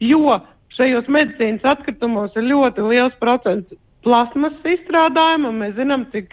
[0.00, 0.38] jo
[0.76, 6.32] šajos medicīnas atkritumos ir ļoti liels procents plasmas izstrādājumu, un mēs zinām, cik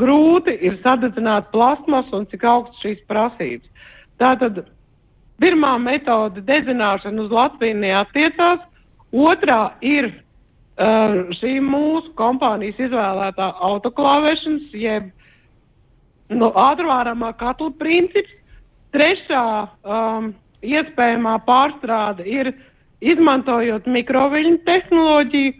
[0.00, 3.66] grūti ir sadedzināt plasmas un cik augsts šīs prasības.
[4.20, 4.62] Tātad
[5.40, 8.60] pirmā metode dedzināšana uz Latviju neatiecās,
[9.10, 15.10] Otrā ir uh, šī mūsu kompānijas izvēlētā autoklāvēšanas, jeb
[16.30, 18.36] no ātrvāramā katla princips.
[18.94, 19.42] Trešā
[19.86, 20.32] um,
[20.66, 22.52] iespējamā pārstrāde ir
[23.00, 25.52] izmantojot mikroviļņu tehnoloģiju.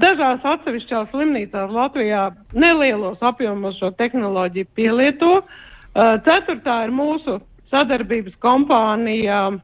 [0.00, 5.36] Dažās atsevišķās slimnīcās Latvijā nelielos apjomos šo tehnoloģiju pielieto.
[5.42, 7.36] Uh, ceturtā ir mūsu
[7.70, 9.62] sadarbības kompānija uh,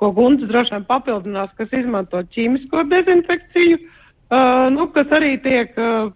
[0.00, 6.12] ko Gunts droši vien papildinās, kas izmanto ķīmisko dezinfekciju, uh, nu, kas arī tiek uh,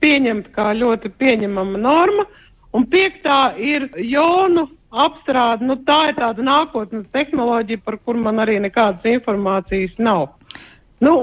[0.00, 2.26] pieņemta kā ļoti pieņemama norma.
[2.70, 5.66] Un piektā ir jonu apstrāde.
[5.66, 10.28] Nu, tā ir tāda nākotnes tehnoloģija, par kur man arī nekādas informācijas nav.
[11.02, 11.14] Nu,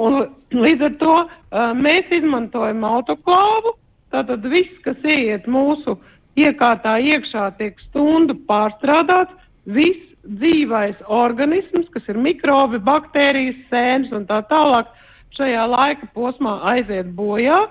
[0.51, 3.77] līdz ar to uh, mēs izmantojam autoklāvu.
[4.11, 5.97] Tātad viss, kas ieiet mūsu
[6.39, 9.35] iekārtā iekšā, tiek stundu pārstrādāts.
[9.67, 14.89] Viss dzīvais organisms, kas ir mikrobi, baktērijas, sēnes un tā tālāk,
[15.37, 17.65] šajā laika posmā aiziet bojā.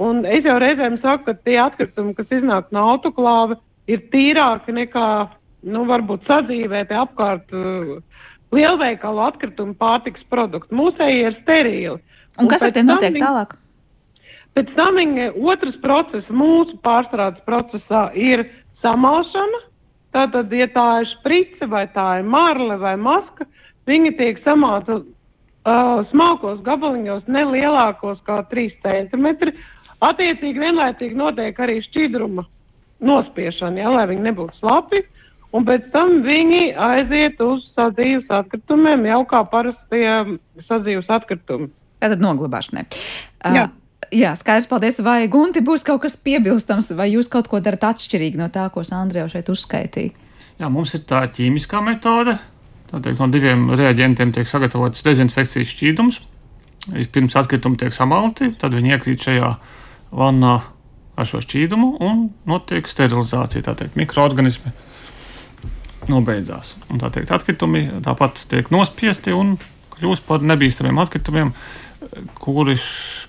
[0.00, 3.58] Un es jau reizēm saku, ka tie atkritumi, kas iznāk no autoklāva,
[3.90, 5.08] ir tīrāki nekā,
[5.68, 7.98] nu, varbūt sadzīvēti apkārt uh,
[8.54, 10.76] lielveikalu atkritumu pārtiks produktu.
[10.76, 11.98] Mūsēji ir sterili.
[12.38, 13.56] Un, un kas ar tiem notiek viņi, tālāk?
[14.56, 18.46] Pēc tam viņa otrs process mūsu pārstrādes procesā ir
[18.82, 19.60] samalšana,
[20.10, 23.46] Tātad, ja tā ir sprice vai tā ir marle vai maska,
[23.86, 29.52] viņi tiek samāta uh, smalkos gabaliņos, ne lielākos kā 3 cm.
[30.00, 32.46] Attiecīgi vienlaicīgi notiek arī šķidruma
[33.06, 35.04] nospiešana, ja, lai viņi nebūtu slapi.
[35.54, 41.70] Un pēc tam viņi aiziet uz sadzīves atkritumiem, jau kā parastie sadzīves atkritumi.
[42.02, 42.86] Tātad noglabāšanai.
[42.86, 43.64] Uh, Jā.
[44.10, 44.98] Jā, skaidrs, paldies.
[45.06, 48.82] Vai Gunti būs kaut kas piebilstams, vai jūs kaut ko darat atšķirīgi no tā, ko
[48.86, 50.10] Sandrija šeit uzskaitīja?
[50.58, 52.34] Jā, mums ir tā ķīmiskā metode.
[52.90, 56.18] Tātad no diviem reaģentiem tiek sagatavots dezinfekcijas šķīdums.
[57.14, 59.50] Pirms atkritumi tiek samalti, tad viņi iekrīt šajā
[60.18, 60.56] vannā
[61.14, 63.68] ar šo šķīdumu un notiek sterilizācija.
[63.68, 64.72] Tātad mikroorganismi
[66.10, 66.74] nobeidzās.
[66.90, 69.54] Un tā teikt, atkritumi tāpat tiek nospiesti un
[69.94, 71.54] kļūst par nebīstamiem atkritumiem
[72.40, 72.76] kuri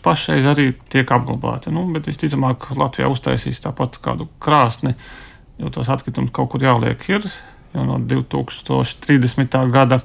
[0.06, 1.74] pašreiz arī tiek apglabāti.
[1.74, 4.96] Nu, bet visticamāk, Latvijā uztaisīs tāpat kādu krāsni,
[5.62, 7.28] jo tos atkritumus kaut kur jāliek ir.
[7.76, 9.60] Jo no 2030.
[9.72, 10.02] gada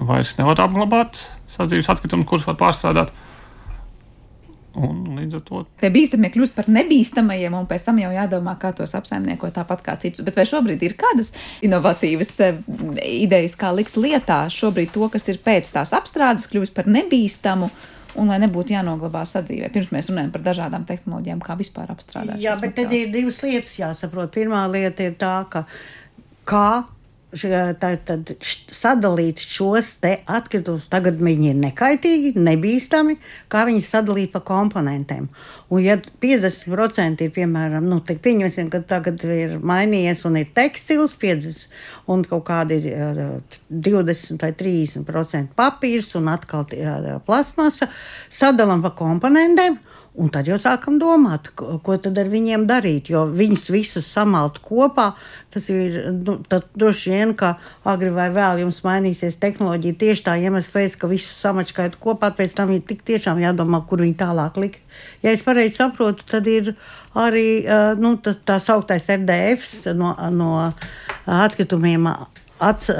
[0.00, 1.20] vairs nevar apglabāt
[1.54, 3.12] sadzīves atkritumus, kurus var pārstrādāt.
[4.74, 8.72] Un līdz ar to tie bīstamie kļūst par nebīstamajiem, un pēc tam jau jādomā, kā
[8.76, 10.24] tos apsaimniekot tāpat kā citus.
[10.26, 11.30] Bet vai šobrīd ir kādas
[11.64, 12.62] inovatīvas eh,
[13.24, 17.70] idejas, kā likt lietā šobrīd to, kas ir pēc tās apstrādes, kļūst par nebīstamu?
[18.14, 22.38] Un lai nebūtu jānoglabā sadzīvē, pirms mēs runājam par dažādām tehnoloģijām, kā vispār apstrādāt.
[22.42, 24.30] Jā, bet tad ir divas lietas jāsaprot.
[24.34, 25.64] Pirmā lieta ir tā, ka
[26.46, 26.84] kā
[27.34, 28.30] tad
[28.70, 30.88] sadalīt šos atkritumus.
[30.92, 33.16] Tagad viņi ir nekaitīgi, nebīstami,
[33.52, 35.28] kā viņi sadalīt pa komponentiem.
[35.70, 42.12] Un, ja 50% ir piemēram, nu, pieņemsim, ka tagad ir mainījies un ir tekstils, 50
[42.12, 46.68] un kaut kādi ir 20 vai 30% papīrs un atkal
[47.26, 47.90] plasmasa,
[48.30, 49.80] sadalām pa komponentiem.
[50.14, 53.08] Un tad jau sākam domāt, ko, ko tad ar viņiem darīt.
[53.10, 55.08] Jo viņus visus samalt kopā,
[55.50, 56.36] tas ir nu,
[56.78, 57.56] droši vien, ka
[57.90, 62.54] agri vai vēl jums mainīsies tehnoloģija tieši tā iemesla pēc, ka visus samačkājot kopā, pēc
[62.60, 65.02] tam ir tik tiešām jādomā, kur viņi tālāk likt.
[65.26, 66.76] Ja es pareizi saprotu, tad ir
[67.18, 67.64] arī
[67.98, 69.66] nu, tas tā sauktais RDF
[69.98, 70.54] no, no
[71.26, 72.06] atkritumiem
[72.62, 72.90] ats,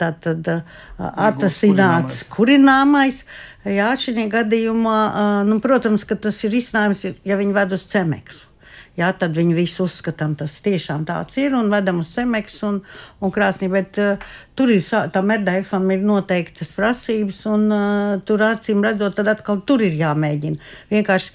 [0.00, 0.50] tātad,
[0.98, 3.24] atvasināts kurināmais.
[3.68, 4.98] Jā, šī gadījumā,
[5.44, 8.50] nu, protams, tas ir izcinājums, ja viņi ved uz cemeksu.
[8.98, 12.80] Jā, tad viņi visi uzskatām, tas tiešām tāds ir un vedam uz zemeksu un,
[13.22, 13.70] un krāsnī.
[13.72, 14.82] Bet uh, tur ir
[15.14, 20.60] tam RDFam ir noteiktas prasības, un uh, tur acīm redzot, tad atkal tur ir jāmēģina.
[20.90, 21.32] Vienkārši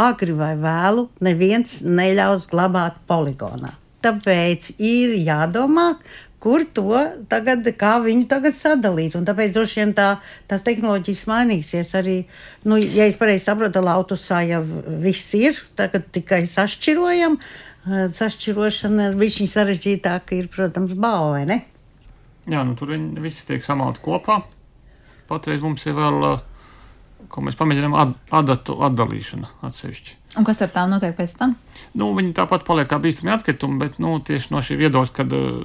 [0.00, 3.72] agri vai vēlu neviens neļaus glabāt poligonā.
[4.04, 5.94] Tāpēc ir jādomā,
[6.40, 6.96] kur to
[7.30, 9.16] tagad, kā viņu tagad sadalīt.
[9.18, 10.10] Un tāpēc droši vien tā,
[10.50, 12.16] tās tehnoloģijas mainīsies arī,
[12.68, 14.62] nu, ja es pareizi saprotu, lautusā jau
[15.04, 17.36] viss ir, tagad tikai sašķirojam.
[18.16, 21.62] Sašķirošana bija sarežģītāka, ir, protams, balva, ne?
[22.50, 24.42] Jā, nu tur viņi visi tiek samalti kopā.
[25.30, 26.24] Patreiz mums ir vēl,
[27.32, 30.16] ko mēs pamēģinām, ad, adatu atdalīšana atsevišķi.
[30.38, 31.56] Un kas ar tām notiek pēc tam?
[31.98, 35.64] Nu, viņi tāpat paliek kā bīstami atkritumi, bet nu, tieši no šī viedokļa, kad uh,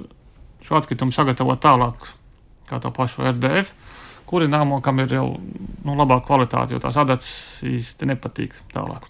[0.66, 2.08] šo atkritumu sagatavot tālāk,
[2.70, 3.74] kā to pašu RDF,
[4.26, 7.30] kuri nāmokam ir jau nu, labāka kvalitāte, jo tās adatas
[7.66, 9.06] īsti nepatīk tālāk.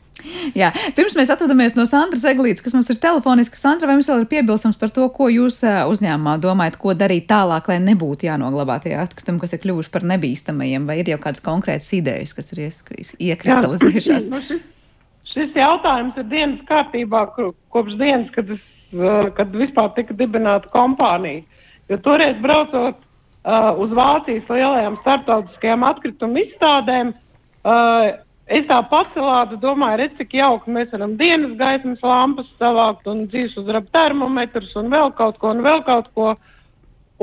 [0.55, 3.59] Jā, pirms mēs atvadāmies no Sandras Eglītes, kas mums ir telefoniski.
[3.59, 7.67] Sandra, vai jums vēl ir piebilstams par to, ko jūs uzņēmumā domājat, ko darīt tālāk,
[7.71, 11.91] lai nebūtu jānoglabā tie atkritumi, kas ir kļuvuši par nebīstamajiem, vai ir jau kādas konkrētas
[11.99, 14.29] idejas, kas ir iekristalizējušās?
[14.31, 14.63] Jā, šis,
[15.33, 18.63] šis jautājums ir dienas kārtībā kopš dienas, kad es
[19.37, 21.43] kad vispār tika dibināta kompānija.
[21.89, 27.11] Jo toreiz braucot uh, uz Vācijas lielajām starptautiskajām atkritumu izstādēm,
[27.65, 28.07] uh,
[28.47, 33.57] es tā pacelātu, domāju, redz, cik jauki mēs varam dienas gaismas lampas savākt un dzīves
[33.61, 36.35] uzrab termometrus un vēl kaut ko un vēl kaut ko.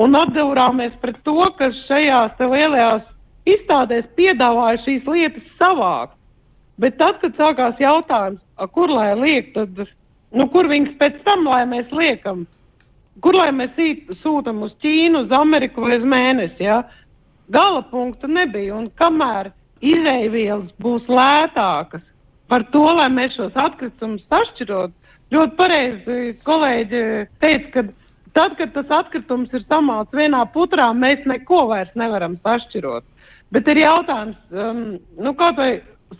[0.00, 3.02] Un atdevurāmies pret to, ka šajās lielajās
[3.44, 6.14] izstādēs piedāvāja šīs lietas savākt.
[6.80, 8.40] Bet tad, kad sākās jautājums,
[8.72, 9.82] kur lai liek, tad
[10.32, 12.46] Nu, kur viņas pēc tam, lai mēs liekam?
[13.22, 13.76] Kur lai mēs
[14.22, 16.64] sūtam uz Ķīnu, uz Ameriku vai uz mēnesi?
[16.64, 16.82] Ja?
[17.52, 18.78] Gala punkta nebija.
[18.78, 19.52] Un kamēr
[19.84, 22.04] izēvielas būs lētākas
[22.48, 24.92] par to, lai mēs šos atkritumus sašķirot,
[25.32, 27.02] ļoti pareizi kolēģi
[27.40, 27.84] teica, ka
[28.36, 33.04] tad, kad tas atkritums ir samāts vienā putrā, mēs neko vairs nevaram sašķirot.
[33.52, 34.84] Bet ir jautājums, um,
[35.20, 35.70] nu, kaut vai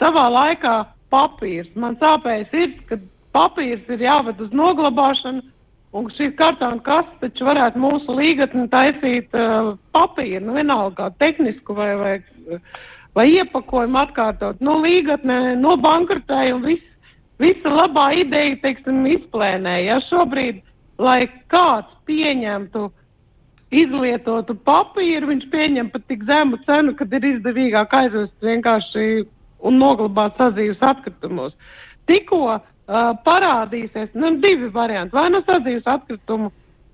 [0.00, 0.74] savā laikā
[1.12, 1.70] papīrs.
[1.76, 5.42] Man sāpēja sirds, kad papīrs ir jāved uz noglabāšanu,
[5.92, 11.76] un šīs kartona kastes taču varētu mūsu līgatni taisīt uh, papīru, nu vienalga kā tehnisku
[11.76, 12.14] vai, vai,
[13.16, 14.62] vai iepakojumu atkārtot.
[14.64, 16.88] Nu, līgatne nobankrotēja un viss,
[17.42, 19.84] visa labā ideja, teiksim, izplēnēja.
[19.90, 20.62] Ja šobrīd,
[21.02, 22.88] lai kāds pieņemtu
[23.72, 29.24] izlietotu papīru, viņš pieņem pat tik zemu cenu, kad ir izdevīgāk aizvest vienkārši
[29.64, 31.54] un noglabāt sazīves atkritumus.
[32.10, 35.14] Tikko uh, parādīsies nu, divi varianti.
[35.16, 36.50] Vai nu sadzīves atkritumu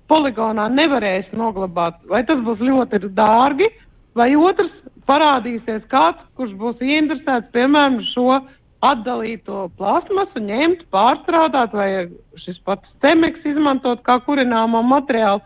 [0.09, 3.69] poligonā nevarēs noglabāt, vai tas būs ļoti dārgi,
[4.17, 4.71] vai otrs
[5.09, 8.41] parādīsies kāds, kurš būs ieinteresēts, piemēram, šo
[8.85, 12.07] atdalīto plasmasu ņemt, pārstrādāt, vai
[12.39, 15.43] šis pats temeks izmantot kā kurināmo materiālu.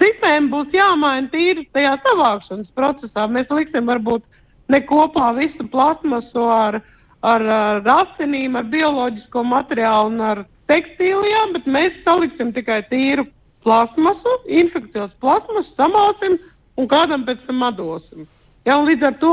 [0.00, 3.26] Sistēma būs jāmaina tīri tajā savākšanas procesā.
[3.28, 4.24] Mēs liksim varbūt
[4.72, 6.86] ne kopā visu plasmasu ar uh,
[7.24, 13.26] ar, ar asinīm, ar bioloģisko materiālu un ar tekstīlijām, bet mēs saliksim tikai tīru
[13.66, 16.38] plasmasu, infekcijos plasmasu, samalsim
[16.76, 18.26] un kādam pēc tam atdosim.
[18.66, 19.32] Ja, līdz ar to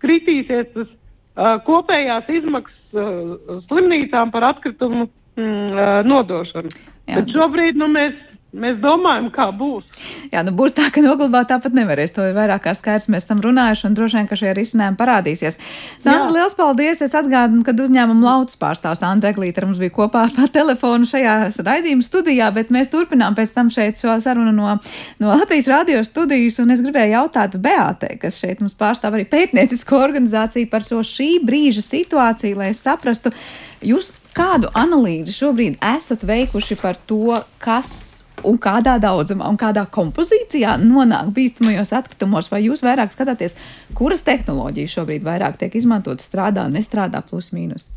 [0.00, 6.72] kritīsies tas uh, kopējās izmaksas uh, slimnīcām par atkritumu mm, uh, nodošanu.
[7.10, 7.20] Jā.
[7.20, 8.16] Bet šobrīd nu, mēs
[8.50, 9.84] Mēs domājam, kā būs.
[10.32, 12.10] Jā, nu būs tā, ka noglabāt tāpat nevarēs.
[12.16, 13.06] To ir vairāk kā skaidrs.
[13.12, 15.60] Mēs esam runājuši, un droši vien, ka šie risinājumi parādīsies.
[16.02, 16.98] Sandra, liels paldies!
[17.06, 22.02] Es atgādinu, ka uzņēmuma laudas pārstāvs Andra Eglīte mums bija kopā pa telefonu šajā raidījuma
[22.02, 24.74] studijā, bet mēs turpinām pēc tam šeit šo sarunu no,
[25.22, 30.02] no Latvijas radio studijas, un es gribēju jautāt Beātei, kas šeit mums pārstāv arī pētniecisko
[30.02, 33.30] organizāciju par šo šī brīža situāciju, lai es saprastu,
[33.78, 40.76] jūs kādu analīzi šobrīd esat veikuši par to, kas un kādā daudzumā un kādā kompozīcijā
[40.82, 43.56] nonāk bīstamajos atkritumos, vai jūs vairāk skatāties,
[43.96, 47.90] kuras tehnoloģijas šobrīd vairāk tiek izmantotas, strādā, nestrādā, plus mīnus?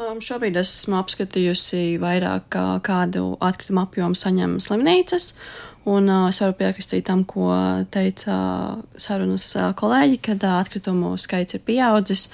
[0.00, 5.34] Um, šobrīd esmu apskatījusi vairāk, kādu atkritumu apjomu saņem slimnīcas.
[5.88, 7.48] Un uh, es varu piekristīt tam, ko
[7.88, 8.34] teica
[9.00, 12.26] sarunas uh, kolēģi, kad uh, atkritumu skaits ir pieaudzis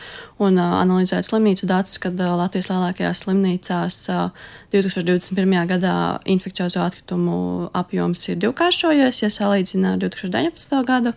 [0.43, 5.55] un uh, analizēt slimnīcu datus, kad uh, Latvijas lielākajās slimnīcās uh, 2021.
[5.71, 5.95] gadā
[6.27, 7.39] infekciozo atkritumu
[7.71, 10.83] apjoms ir divkāršojies, ja salīdzina ar 2019.
[10.91, 11.15] gadu.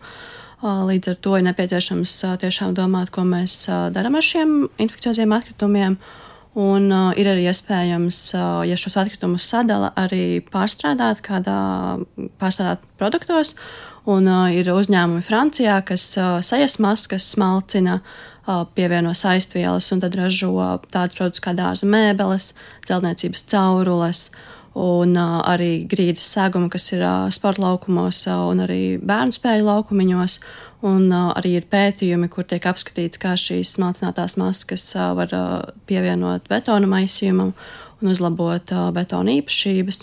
[0.62, 4.68] Uh, līdz ar to ir nepieciešams uh, tiešām domāt, ko mēs uh, darām ar šiem
[4.78, 5.98] infekcioziem atkritumiem.
[6.58, 11.60] Un uh, ir arī iespējams, uh, ja šos atkritumus sadala, arī pārstrādāt kādā
[12.42, 13.54] pārstrādāt produktos.
[14.10, 20.18] Un uh, ir uzņēmumi Francijā, kas uh, sejas maskas smalcina, uh, pievieno saistvielas un tad
[20.18, 20.56] ražo
[20.90, 22.54] tādus produktus kā dārza mēbeles,
[22.90, 24.30] celtniecības caurules.
[24.78, 29.66] Un uh, arī grīdas segumi, kas ir uh, sporta laukumos uh, un arī bērnu spēļu
[29.66, 30.40] laukumiņos.
[30.86, 35.74] Un uh, arī ir pētījumi, kur tiek apskatīts, kā šīs smalcinātās maskas uh, var uh,
[35.90, 37.52] pievienot betona maisījumam
[38.00, 39.98] un uzlabot uh, betona īpašības.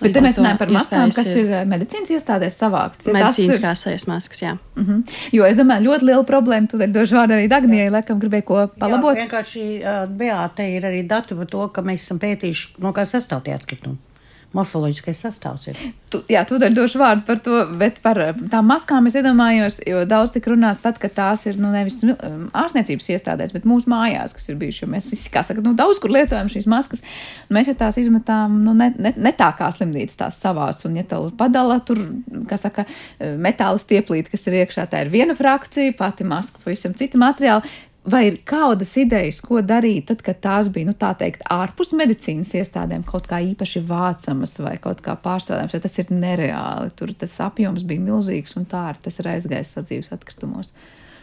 [0.00, 3.10] Bet te mēs runājam par maskām, kas ir medicīnas iestādēs savāktas.
[3.12, 4.54] Medicīniskās sejas maskas, jā.
[4.78, 5.02] Uh -huh.
[5.36, 9.16] Jo es domāju, ļoti liela problēma, tu došu vārdu arī Dagnijai, laikam gribēju ko palabot.
[9.16, 13.04] Jā, vienkārši uh, Beāte ir arī dati par to, ka mēs esam pētījuši, no kā
[13.04, 14.11] sastāv tie atkritumi
[14.56, 15.80] morfoloģiskais sastāvs ir.
[16.12, 20.02] Tu, jā, tūdaļ došu vārdu par to, bet par eh, tām maskām es iedomājos, jo
[20.08, 24.34] daudz tik runās tad, kad tās ir, nu, nevis um, ārstniecības iestādēs, bet mūsu mājās,
[24.36, 27.04] kas ir bijuši, jo mēs visi, kā saka, nu, daudz kur lietojam šīs maskas,
[27.52, 31.06] mēs jau tās izmetām, nu, ne, ne, ne tā kā slimnīcas tās savāc, un ja
[31.08, 32.02] tev padala tur,
[32.50, 32.84] kā saka,
[33.18, 37.64] metāla stieplīte, kas ir iekšā, tā ir viena frakcija, pati maska pavisam cita materiāla,
[38.02, 43.04] Vai ir kādas idejas, ko darīt, tad, kad tās bija, nu, teikt, ārpus medicīnas iestādēm,
[43.06, 46.90] kaut kā īpaši vācamas vai kaut kā pārstrādājamas, vai tas ir nereāli?
[46.98, 50.72] Tur tas apjoms bija milzīgs un tā arī tas ir aizgājis sadzīves atkritumos.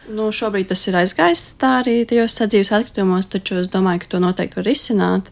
[0.08, 4.22] Nu, šobrīd tas ir aizgājis tā arī tajos sadzīves atkritumos, taču es domāju, ka to
[4.24, 5.28] noteikti var izsināt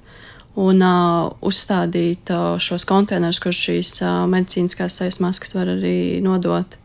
[0.59, 6.77] un uh, uzstādīt uh, šos konteinerus, kur šīs uh, medicīniskās sejas maskas var arī nodot.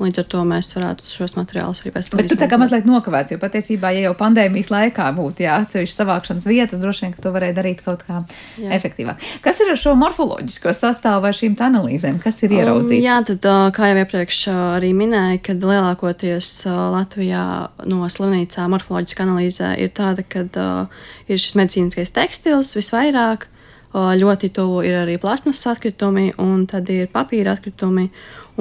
[0.00, 2.20] Līdz ar to mēs varētu šos materiālus arī pēc tam.
[2.22, 6.46] Bet tu tā kā mazliet nokavēts, jo patiesībā, ja jau pandēmijas laikā būtu jāatsevišķi savākšanas
[6.48, 8.22] vietas, droši vien, ka to varēja darīt kaut kā
[8.56, 8.70] jā.
[8.78, 9.20] efektīvāk.
[9.44, 12.16] Kas ir ar šo morfoloģisko sastāvu vai šīm analīzēm?
[12.24, 12.96] Kas ir ieraudzīts?
[12.96, 16.50] Um, jā, tad, kā jau iepriekš arī minēju, kad lielākoties
[16.96, 17.44] Latvijā
[17.92, 23.49] no slimnīcā morfoloģiska analīze ir tāda, ka uh, ir šis medicīniskais tekstils visvairāk.
[23.90, 28.06] Ļoti tuvu ir arī plasmas atkritumi, un tad ir papīra atkritumi,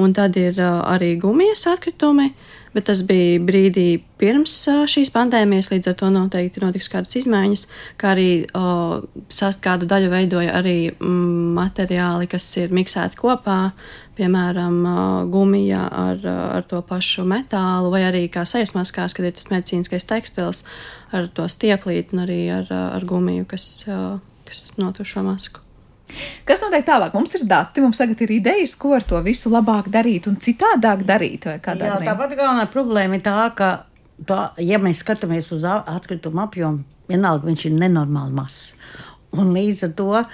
[0.02, 2.32] un tad ir arī gumijas atkritumi.
[2.70, 3.88] Bet tas bija brīdī
[4.22, 4.54] pirms
[4.90, 7.64] šīs pandēmijas, līdz ar to noteikti notiks kādas izmaiņas,
[7.98, 8.66] kā arī o,
[9.34, 13.72] sast kādu daļu veidoja arī mm, materiāli, kas ir miksēti kopā,
[14.20, 14.78] piemēram,
[15.34, 16.22] gumija ar,
[16.60, 20.66] ar to pašu metālu, vai arī kā sejas maskās, kad ir tas medicīniskais tekstils
[21.10, 23.72] ar to stieplīti un arī ar, ar gumiju, kas
[24.50, 25.64] kas notur šo masku.
[26.48, 27.14] Kas notiek tālāk?
[27.14, 31.06] Mums ir dati, mums tagad ir idejas, ko ar to visu labāk darīt un citādāk
[31.08, 31.46] darīt.
[31.46, 33.70] Jā, tāpat galvenā problēma ir tā, ka,
[34.26, 38.72] tā, ja mēs skatāmies uz atkritumu apjomu, vienalga viņš ir nenormāli mazs.
[39.38, 40.32] Un līdz ar to uh,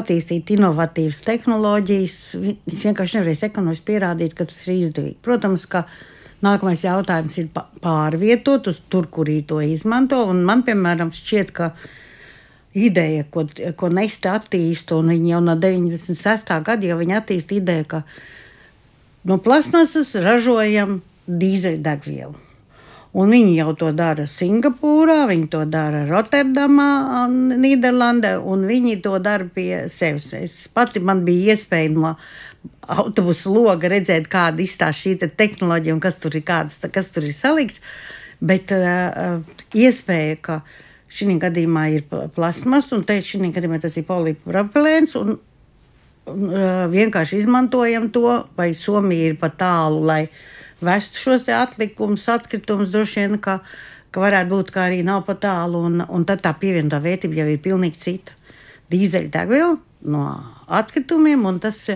[0.00, 5.18] attīstīt inovatīvas tehnoloģijas, viņš vienkārši nevarēs ekonomiski pierādīt, ka tas ir izdevīgi.
[5.24, 5.86] Protams, ka
[6.44, 10.20] nākamais jautājums ir pārvietot uz tur, kur viņi to izmanto.
[10.28, 11.72] Un man, piemēram, šķiet, ka
[12.74, 13.46] ideja, ko,
[13.78, 16.54] ko Neste attīsta, un viņi jau no 96.
[16.66, 18.02] gada jau attīsta ideju, ka
[19.24, 22.34] no plasmasas ražojam dīzeļdegvielu.
[23.14, 29.46] Un viņi jau to dara Singapūrā, viņi to dara Rotterdamā, Nīderlandē, un viņi to dara
[29.46, 30.32] pie sevis.
[30.34, 32.16] Es pati man bija iespēja no
[32.90, 37.28] autobusu loga redzēt, kāda izstāsta šī te tehnoloģija un kas tur ir, kāds, kas tur
[37.28, 37.78] ir salikts.
[38.42, 39.38] Bet uh,
[39.78, 40.83] iespēja, ka uh,
[41.14, 45.14] Šī gadījumā ir plasmas, un te šī gadījumā tas ir polipropilēns.
[45.20, 45.36] Un,
[46.32, 48.26] un, uh, vienkārši izmantojam to,
[48.58, 50.24] vai Somija ir pa tālu, lai
[50.84, 52.90] vestu šos atlikumus, atkritumus.
[52.94, 53.60] Droši vien, ka,
[54.10, 57.48] ka varētu būt, ka arī nav pa tālu, un, un tad tā pievienotā vērtība jau
[57.52, 58.34] ir pilnīgi cita.
[58.90, 59.78] Dīzeļdegviela
[60.10, 60.24] no
[60.68, 61.86] atkritumiem, un tas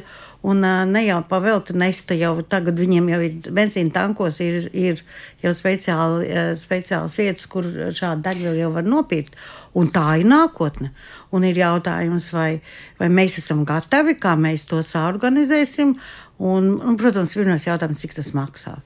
[0.43, 0.63] un,
[0.93, 5.03] ne jau pavelti nesta, jau tagad viņiem jau ir benzīna tankos, ir, ir
[5.43, 6.29] jau speciāli,
[6.59, 9.39] speciāls vietas, kur šādu degvielu jau var nopirkt.
[9.79, 10.93] Un tā ir nākotne.
[11.35, 12.61] Un ir jautājums, vai,
[13.01, 15.97] vai mēs esam gatavi, kā mēs to saorganizēsim.
[16.39, 18.77] Un, un, protams, pirmais jautājums, cik tas maksā.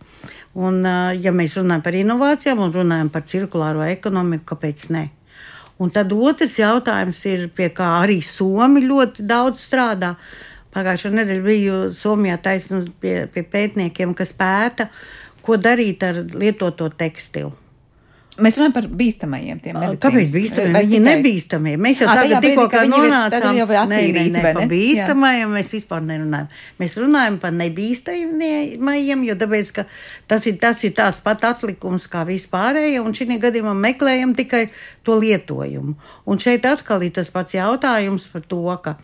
[0.57, 0.81] Un,
[1.21, 5.11] ja mēs runājam par inovācijām un runājam par cirkulāro ekonomiku, kāpēc ne?
[5.83, 10.15] Un tad otrs jautājums ir, pie kā arī Somi ļoti daudz strādā.
[10.73, 14.89] Pagājušā nedēļa biju Somijā taisnums pie, pie pētniekiem, kas pēta,
[15.45, 17.53] ko darīt ar lietoto tekstilu.
[18.41, 19.59] Mēs runājam par bīstamajiem.
[20.01, 20.71] Kāpēc bīstamie?
[20.73, 21.75] Viņi ir nebīstamie.
[21.77, 23.59] Mēs jau à, tagad tikko kā nonācām.
[23.59, 26.49] Jau nē, nē, nē, par bīstamajiem mēs vispār nerunājam.
[26.81, 29.85] Mēs runājam par nebīstamajiem, jo tāpēc, ka
[30.33, 34.65] tas ir, tas ir tāds pat atlikums kā vispārējie, un šī gadījumā meklējam tikai
[35.05, 35.99] to lietojumu.
[36.25, 38.97] Un šeit atkal ir tas pats jautājums par to, ka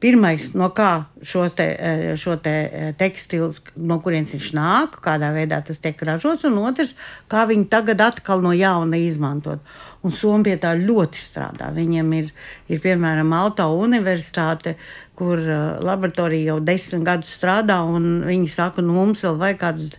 [0.00, 1.04] Pirmais, no kā
[1.56, 6.46] te, eh, šo te eh, tekstilu, no kurienes viņš nāk, kādā veidā tas tiek ražots,
[6.48, 6.94] un otrs,
[7.28, 9.60] kā viņi tagad atkal no jauna izmantot.
[10.00, 11.68] Un Somija pie tā ļoti strādā.
[11.76, 12.32] Viņiem ir,
[12.72, 14.78] ir piemēram, Alto universitāte,
[15.20, 19.98] kur uh, laboratorija jau desmit gadus strādā, un viņi saka, nu, mums vēl vajag kādus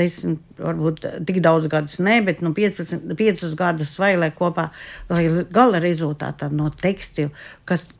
[0.00, 4.70] desmit, varbūt tik daudz gadus, ne, bet nu, 15, 5 gadus vai lai kopā,
[5.12, 7.28] lai gala rezultātā no tekstila,
[7.68, 7.90] kas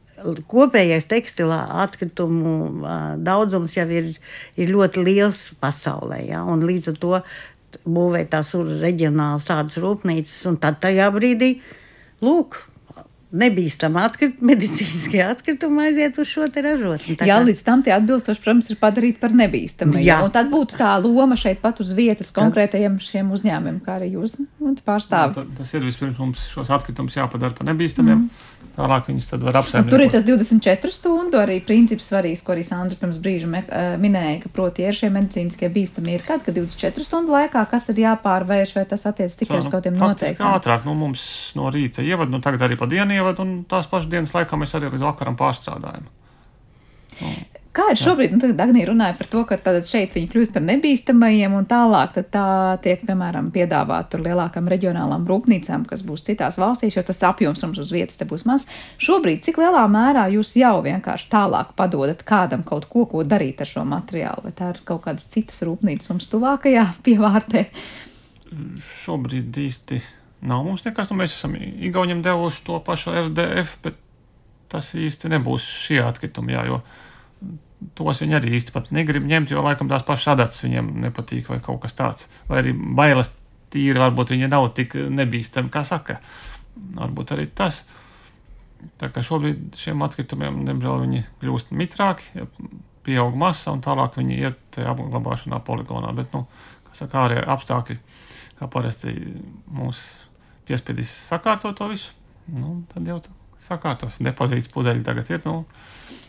[0.51, 2.55] kopējais tekstilā atkritumu
[3.23, 4.13] daudzums jau ir,
[4.57, 6.23] ir ļoti liels pasaulē.
[6.31, 6.43] Ja?
[6.43, 7.23] Līdz ar to
[7.89, 11.55] būvēt tās reģionālas tādas rūpnīcas, un tad tajā brīdī,
[12.25, 12.61] lūk,
[13.33, 17.17] nebīstami atkrit, medicīniskie atkritumi aiziet uz šo ražotni.
[17.27, 20.03] Jā, līdz tam tie atbilstoši, protams, ir padarīti par nebīstamiem.
[20.05, 24.13] Jā, un tad būtu tā loma šeit pat uz vietas konkrētajiem šiem uzņēmumiem, kā arī
[24.19, 24.39] jūs
[24.87, 25.49] pārstāvat.
[25.59, 28.27] Tas ir vispirms mums šos atkritumus jāpadara par nebīstamiem.
[28.27, 28.52] Mm.
[28.73, 29.93] Tālāk viņus tad var apsaimniekot.
[29.93, 33.61] Tur ir tas 24 stundu arī princips svarīgs, ko arī Sandra pirms brīža me,
[34.01, 38.01] minēja, ka proti ir šie medicīniskie bīstami ir kad, ka 24 stundu laikā kas ir
[38.07, 40.57] jāpārvērš, vai tas attiec tikai uz kaut kādiem noteikumiem.
[40.57, 41.27] Ātrāk, nu mums
[41.59, 44.73] no rīta ievad, nu tagad arī pa dienu ievad, un tās pašas dienas laikā mēs
[44.79, 46.09] arī līdz vakaram pārstrādājam.
[47.73, 48.35] Kā ir šobrīd?
[48.37, 49.57] Nu, Dāngnija runāja par to, ka
[49.89, 52.47] šeit viņi kļūst par nebīstamajiem, un tālāk tā
[52.85, 57.93] tiek, piemēram, piedāvāta lielākām reģionālām rūpnīcām, kas būs citās valstīs, jo tas apjoms mums uz
[57.95, 58.67] vietas te būs maz.
[59.01, 63.71] Šobrīd, cik lielā mērā jūs jau vienkārši tālāk padodat kādam kaut ko, ko darīt ar
[63.71, 67.63] šo materiālu, vai tā ir kaut kādas citas rūpnīcas mums tuvākajā pievārtē?
[68.99, 70.03] Šobrīd īsti
[70.45, 73.97] nav mums nekas, nu mēs esam Igauniem devuši to pašu RDF, bet
[74.69, 76.83] tas īsti nebūs šie atkritumi, jā, jo
[77.99, 81.59] tos viņi arī īsti pat negrib ņemt, jo laikam tās pašas adatas viņiem nepatīk vai
[81.65, 82.29] kaut kas tāds.
[82.49, 83.33] Vai arī bailes
[83.73, 86.21] tīri, varbūt viņi nav tik nebīstami, kā saka.
[86.99, 87.83] Varbūt arī tas.
[88.99, 92.49] Tā kā šobrīd šiem atkritumiem, diemžēl, viņi kļūst mitrāki, ja
[93.07, 96.11] pieaug masa un tālāk viņi iet apglabāšanā poligonā.
[96.17, 96.45] Bet, nu,
[96.89, 97.99] kā saka, ārējie apstākļi,
[98.59, 99.15] kā parasti
[99.71, 100.03] mūs
[100.69, 102.13] piespiedīs sakārtot to visu,
[102.51, 103.21] nu, tad jau
[103.63, 104.21] sakārtos.
[104.23, 105.63] Depozīts pudeļi tagad ir, nu,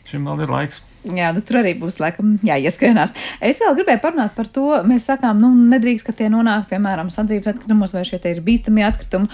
[0.10, 0.84] šim vēl ir laiks.
[1.04, 3.12] Jā, nu, tur arī būs laikam jāieskrienās.
[3.44, 7.50] Es vēl gribēju parunāt par to, mēs sakām, nu, nedrīkst, ka tie nonāk, piemēram, sadzīves
[7.52, 9.28] atkritumos vai šie ir bīstami atkritumi.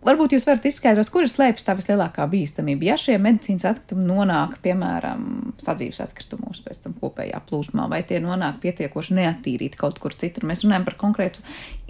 [0.00, 2.86] Varbūt jūs varat izskaidrot, kur ir slēpta tā vislielākā bīstamība.
[2.88, 5.26] Ja šie medicīnas atkritumi nonāk, piemēram,
[5.60, 10.64] sadzīves atkritumos, pēc tam kopējā plūsmā, vai tie nonāk pietiekoši neattīrīti kaut kur citur, mēs
[10.64, 11.44] runājam par konkrētu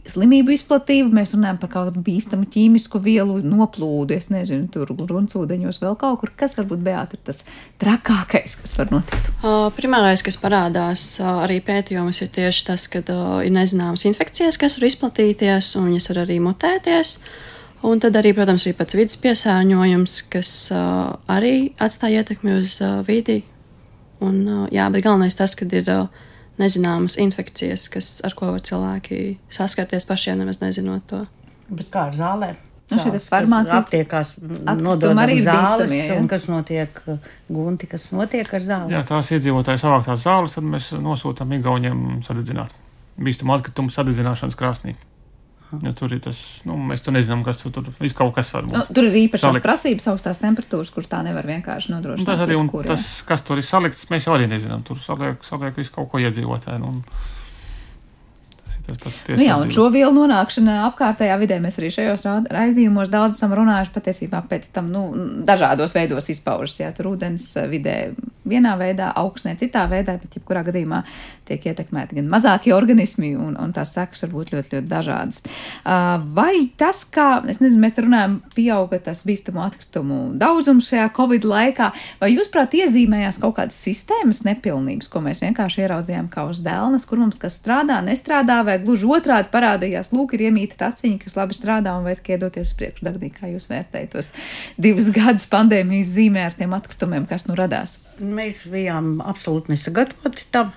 [0.09, 5.97] slimību izplatību, mēs runājam par kādu bīstamu ķīmisku vielu noplūdu, es nezinu, tur runcūdeņos vēl
[6.01, 7.43] kaut kur, kas varbūt Beāta ir tas
[7.83, 9.31] trakākais, kas var notikt?
[9.41, 14.61] Uh, primārais, kas parādās uh, arī pētījumos, ir tieši tas, ka uh, ir nezināmas infekcijas,
[14.61, 17.19] kas var izplatīties, un viņas var arī mutēties.
[17.87, 23.01] Un tad arī, protams, ir pats vidas piesārņojums, kas uh, arī atstāja ietekmi uz uh,
[23.07, 23.41] vidi.
[24.21, 26.27] Un, uh, jā, bet galvenais tas, ka ir uh,
[26.61, 31.25] nezināmas infekcijas, kas, ar ko var cilvēki saskarties pašiem, nemaz nezinot to.
[31.71, 32.59] Bet kā ar zālēm?
[32.91, 36.17] Nu, šī farmācijas aptiekās nododam zāles, bīstamie, ja?
[36.19, 36.97] un kas notiek,
[37.47, 38.95] gunti, kas notiek ar zāli?
[38.97, 42.75] Jā, tās iedzīvotāji savāktās zāles, tad mēs nosūtām Igauniem sadedzināt.
[43.21, 44.97] Bīstamu atkritumu sadedzināšanas krāsnī.
[45.71, 48.67] Jo tur ir tas, nu, mēs tur nezinām, kas tur, tur viss kaut kas var
[48.67, 48.75] būt.
[48.75, 49.67] Nu, tur ir īpašās salikts.
[49.67, 52.27] prasības, augstās temperatūras, kuras tā nevar vienkārši nodrošināt.
[52.27, 54.83] Nu, tas arī, un kur, tas, kas tur ir salikts, mēs arī nezinām.
[54.87, 56.83] Tur saliek, saliek visu kaut ko iedzīvotāju.
[56.83, 57.05] Nu,
[59.29, 63.95] Nu jā, un šo vielu nonākšana apkārtējā vidē mēs arī šajos raidījumos daudz esam runājuši
[63.95, 65.07] patiesībā pēc tam, nu,
[65.49, 67.97] dažādos veidos izpaužas, jā, tur ūdens vidē
[68.51, 71.03] vienā veidā, augsnē citā veidā, bet jebkurā gadījumā
[71.49, 75.43] tiek ietekmēti gan mazākie organismi, un, un tās sekas var būt ļoti, ļoti dažādas.
[76.37, 81.91] Vai tas, kā, es nezinu, mēs runājam, pieauga tas bīstamo atkritumu daudzums šajā Covid laikā,
[82.23, 87.07] vai jūs, prāt, iezīmējās kaut kādas sistēmas nepilnības, ko mēs vienkārši ieraudzījām kā uz dēlnes,
[87.09, 91.57] kur mums kas strādā, nestrādā, vai gluži otrādi parādījās, lūk, ir iemīta taciņa, kas labi
[91.59, 94.33] strādā un vajag iedoties uz priekšu dagdī, kā jūs vērtējat tos
[94.81, 97.99] divus gadus pandēmijas zīmē ar tiem atkritumiem, kas nu radās?
[98.21, 100.73] Mēs bijām absolūti nesagatavoti tam.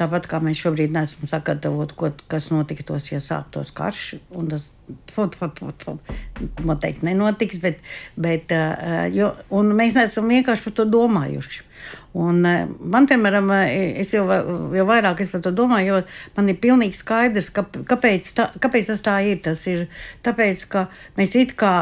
[0.00, 4.14] Tāpat kā mēs šobrīd neesam sagatavoti, ko, kas notiktos, ja sāktos karš.
[4.48, 4.70] Tas
[6.64, 7.82] noteikti nenotiks, bet,
[8.16, 8.54] bet
[9.12, 9.34] jo,
[9.76, 11.66] mēs neesam vienkārši par to domājuši.
[12.18, 14.24] Un man, piemēram, es jau,
[14.74, 18.90] jau vairāk es par to domāju, jo man ir pilnīgi skaidrs, ka, kāpēc, tā, kāpēc
[18.90, 19.38] tas tā ir.
[19.44, 19.86] Tas ir
[20.26, 20.88] tāpēc, ka
[21.18, 21.74] mēs it kā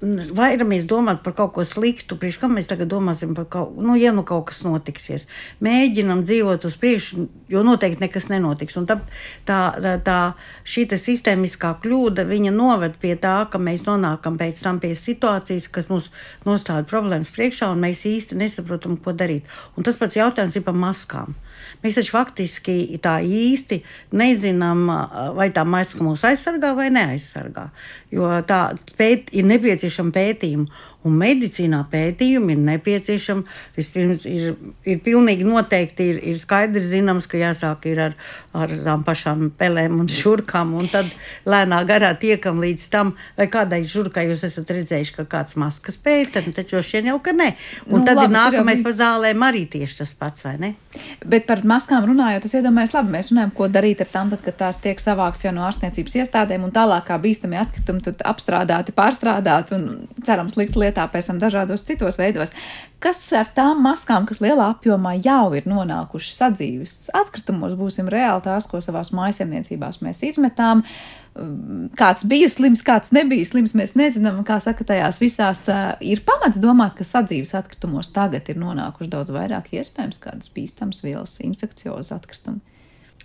[0.00, 3.94] vairamies domāt par kaut ko sliktu, priekš kam mēs tagad domāsim par kaut ko, nu,
[3.96, 5.24] ja nu kaut kas notiksies.
[5.64, 8.76] Mēģinam dzīvot uz priekšu, jo noteikti nekas nenotiks.
[8.76, 8.98] Un tā,
[9.48, 9.60] tā,
[10.04, 10.18] tā
[10.68, 15.88] šī sistēmiskā kļūda, viņa noved pie tā, ka mēs nonākam pēc tam pie situācijas, kas
[15.88, 16.10] mums
[16.44, 19.48] nostāda problēmas priekšā, un mēs īsti nesaprotam, ko darīt.
[19.76, 21.32] Un tas pats jautājums ir par maskām.
[21.84, 23.80] Mēs taču faktiski tā īsti
[24.16, 24.86] nezinām,
[25.36, 27.70] vai tā maska mūs aizsargā vai neaizsargā.
[28.14, 28.60] Jo tā
[28.98, 30.84] pēt, ir nepieciešama pētījuma.
[31.06, 33.44] Un medicīnā pētījumi ir nepieciešami.
[33.76, 34.56] Vispirms ir,
[34.88, 38.16] ir pilnīgi noteikti ir, ir skaidrs zināms, ka jāsāk ir ar,
[38.56, 41.12] ar tām pašām pelēm un žurkām, un tad
[41.46, 46.42] lēnā garā tiekam līdz tam, vai kādai žurkai jūs esat redzējuši, ka kāds maskas pēta,
[46.56, 47.52] taču šodien jau ka ne.
[47.86, 50.72] Un nu, tad labi, ir nākamais par zālēm arī tieši tas pats, vai ne?
[51.22, 54.56] Bet par maskām runājot, es iedomājos, labi, mēs runājam, ko darīt ar tām, tad, kad
[54.60, 59.76] tās tiek savāktas jau no ārstniecības iestādēm un tālāk kā bīstami atkritumi, tad apstrādāti, pārstrādāti
[59.76, 59.86] un
[60.26, 62.52] cerams likt lietā pēc tam dažādos citos veidos.
[63.02, 68.68] Kas ar tām maskām, kas lielā apjomā jau ir nonākušas sadzīves atkritumos, būsim reāli tās,
[68.70, 70.82] ko savās mājasemniecībās mēs izmetām.
[71.96, 75.64] Kāds bija slims, kāds nebija slims, mēs nezinām, kā saka, tajās visās
[76.00, 81.36] ir pamats domāt, ka sadzīves atkritumos tagad ir nonākuši daudz vairāk iespējams kādas bīstamas vielas,
[81.44, 82.62] infekciozas atkritumi.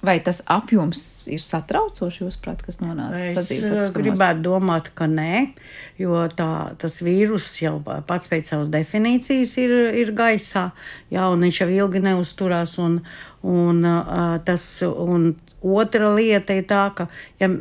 [0.01, 3.69] Vai tas apjoms ir satraucoši, jūsuprāt, kas nonāca sadzīves?
[3.85, 5.43] Es gribētu domāt, ka nē,
[6.01, 10.71] jo tā, tas vīrus jau pats pēc savas definīcijas ir, ir gaisā,
[11.13, 12.97] jā, un viņš jau ilgi neusturās, un,
[13.45, 13.85] un,
[14.47, 17.05] tas, un otra lieta ir tā, ka,
[17.37, 17.51] ja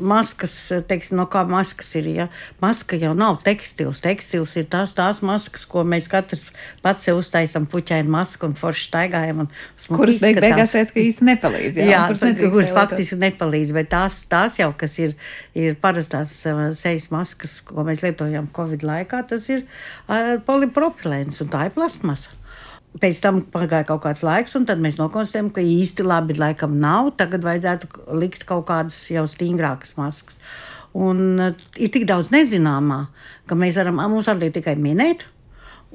[0.00, 0.54] maskas,
[0.88, 2.08] teiksim, no kā maskas ir.
[2.12, 2.26] Ja?
[2.62, 4.02] Maska jau nav tekstils.
[4.04, 6.44] Tekstils ir tās, tās maskas, ko mēs katrs
[6.84, 9.46] pats sev uztaisam puķainu masku un forši staigājam.
[9.88, 11.80] Kuras beig beigās teica, ka īsti nepalīdz.
[11.82, 15.16] Jā, jā kuras, kuras faktiski nepalīdz, bet tās, tās jau, kas ir,
[15.58, 21.52] ir parastās uh, sejas maskas, ko mēs lietojam Covid laikā, tas ir uh, polipropilēns un
[21.52, 22.41] tā ir plastmasa.
[23.00, 27.14] Pēc tam pagāja kaut kāds laiks, un tad mēs nokonstatējām, ka īsti labi laikam nav.
[27.16, 27.88] Tagad vajadzētu
[28.20, 30.42] likt kaut kādas jau stingrākas maskas.
[30.92, 33.06] Un uh, ir tik daudz nezināmā,
[33.48, 35.24] ka mēs varam, mums atliek tikai minēt,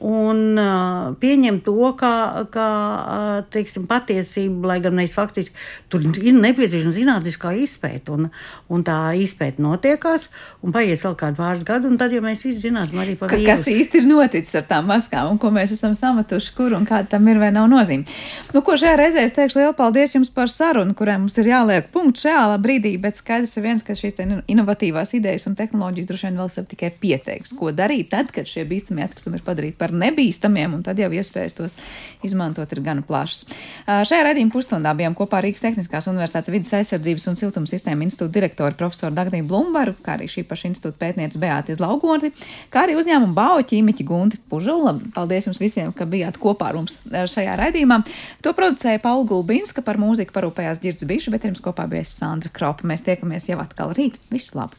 [0.05, 2.13] un uh, pieņemt to kā,
[2.53, 5.55] kā uh, teiksim, patiesību, lai gan mēs faktiski
[5.89, 8.13] tur ir nepieciešama zinātniskā izpēta.
[8.17, 8.29] Un,
[8.73, 10.27] un tā izpēta notiekās,
[10.65, 13.39] un paies vēl kādu pāris gadu, un tad jau mēs visi zināsim arī par to,
[13.45, 17.15] kas īsti ir noticis ar tām maskām, un ko mēs esam sametuši, kur un kāda
[17.15, 18.07] tam ir vai nav nozīme.
[18.53, 21.89] Nu, ko šajā reizē es teikšu lielu paldies jums par sarunu, kurai mums ir jāliek
[21.93, 24.19] punkts šajā brīdī, bet skaidrs ir viens, ka šīs
[24.51, 28.65] inovatīvās idejas un tehnoloģijas droši vien vēl sev tikai pieteiks, ko darīt tad, kad šie
[28.67, 31.77] bīstamie atkritumi ir padarīti par par nebīstamiem, un tad jau iespējas tos
[32.27, 33.47] izmantot ir gana plašas.
[33.87, 38.77] Šajā redzījuma pusstundā bijām kopā Rīgas Tehniskās Universitātes vidas aizsardzības un siltuma sistēma institūta direktori
[38.77, 42.33] profesoru Dagdiju Blumbaru, kā arī šī paša institūta pētniece Beāties Laugorti,
[42.73, 44.97] kā arī uzņēmuma bauķi ķīmiķi Gunti Pužula.
[45.15, 48.01] Paldies jums visiem, ka bijāt kopā ar mums šajā redzījumā.
[48.43, 52.87] To producēja Paula Gulbinska par mūziku parūpējās Girds Bišu, bet jums kopā bija Sandra Kropa.
[52.87, 54.19] Mēs tiekamies jau atkal rīt.
[54.33, 54.75] Visu labu!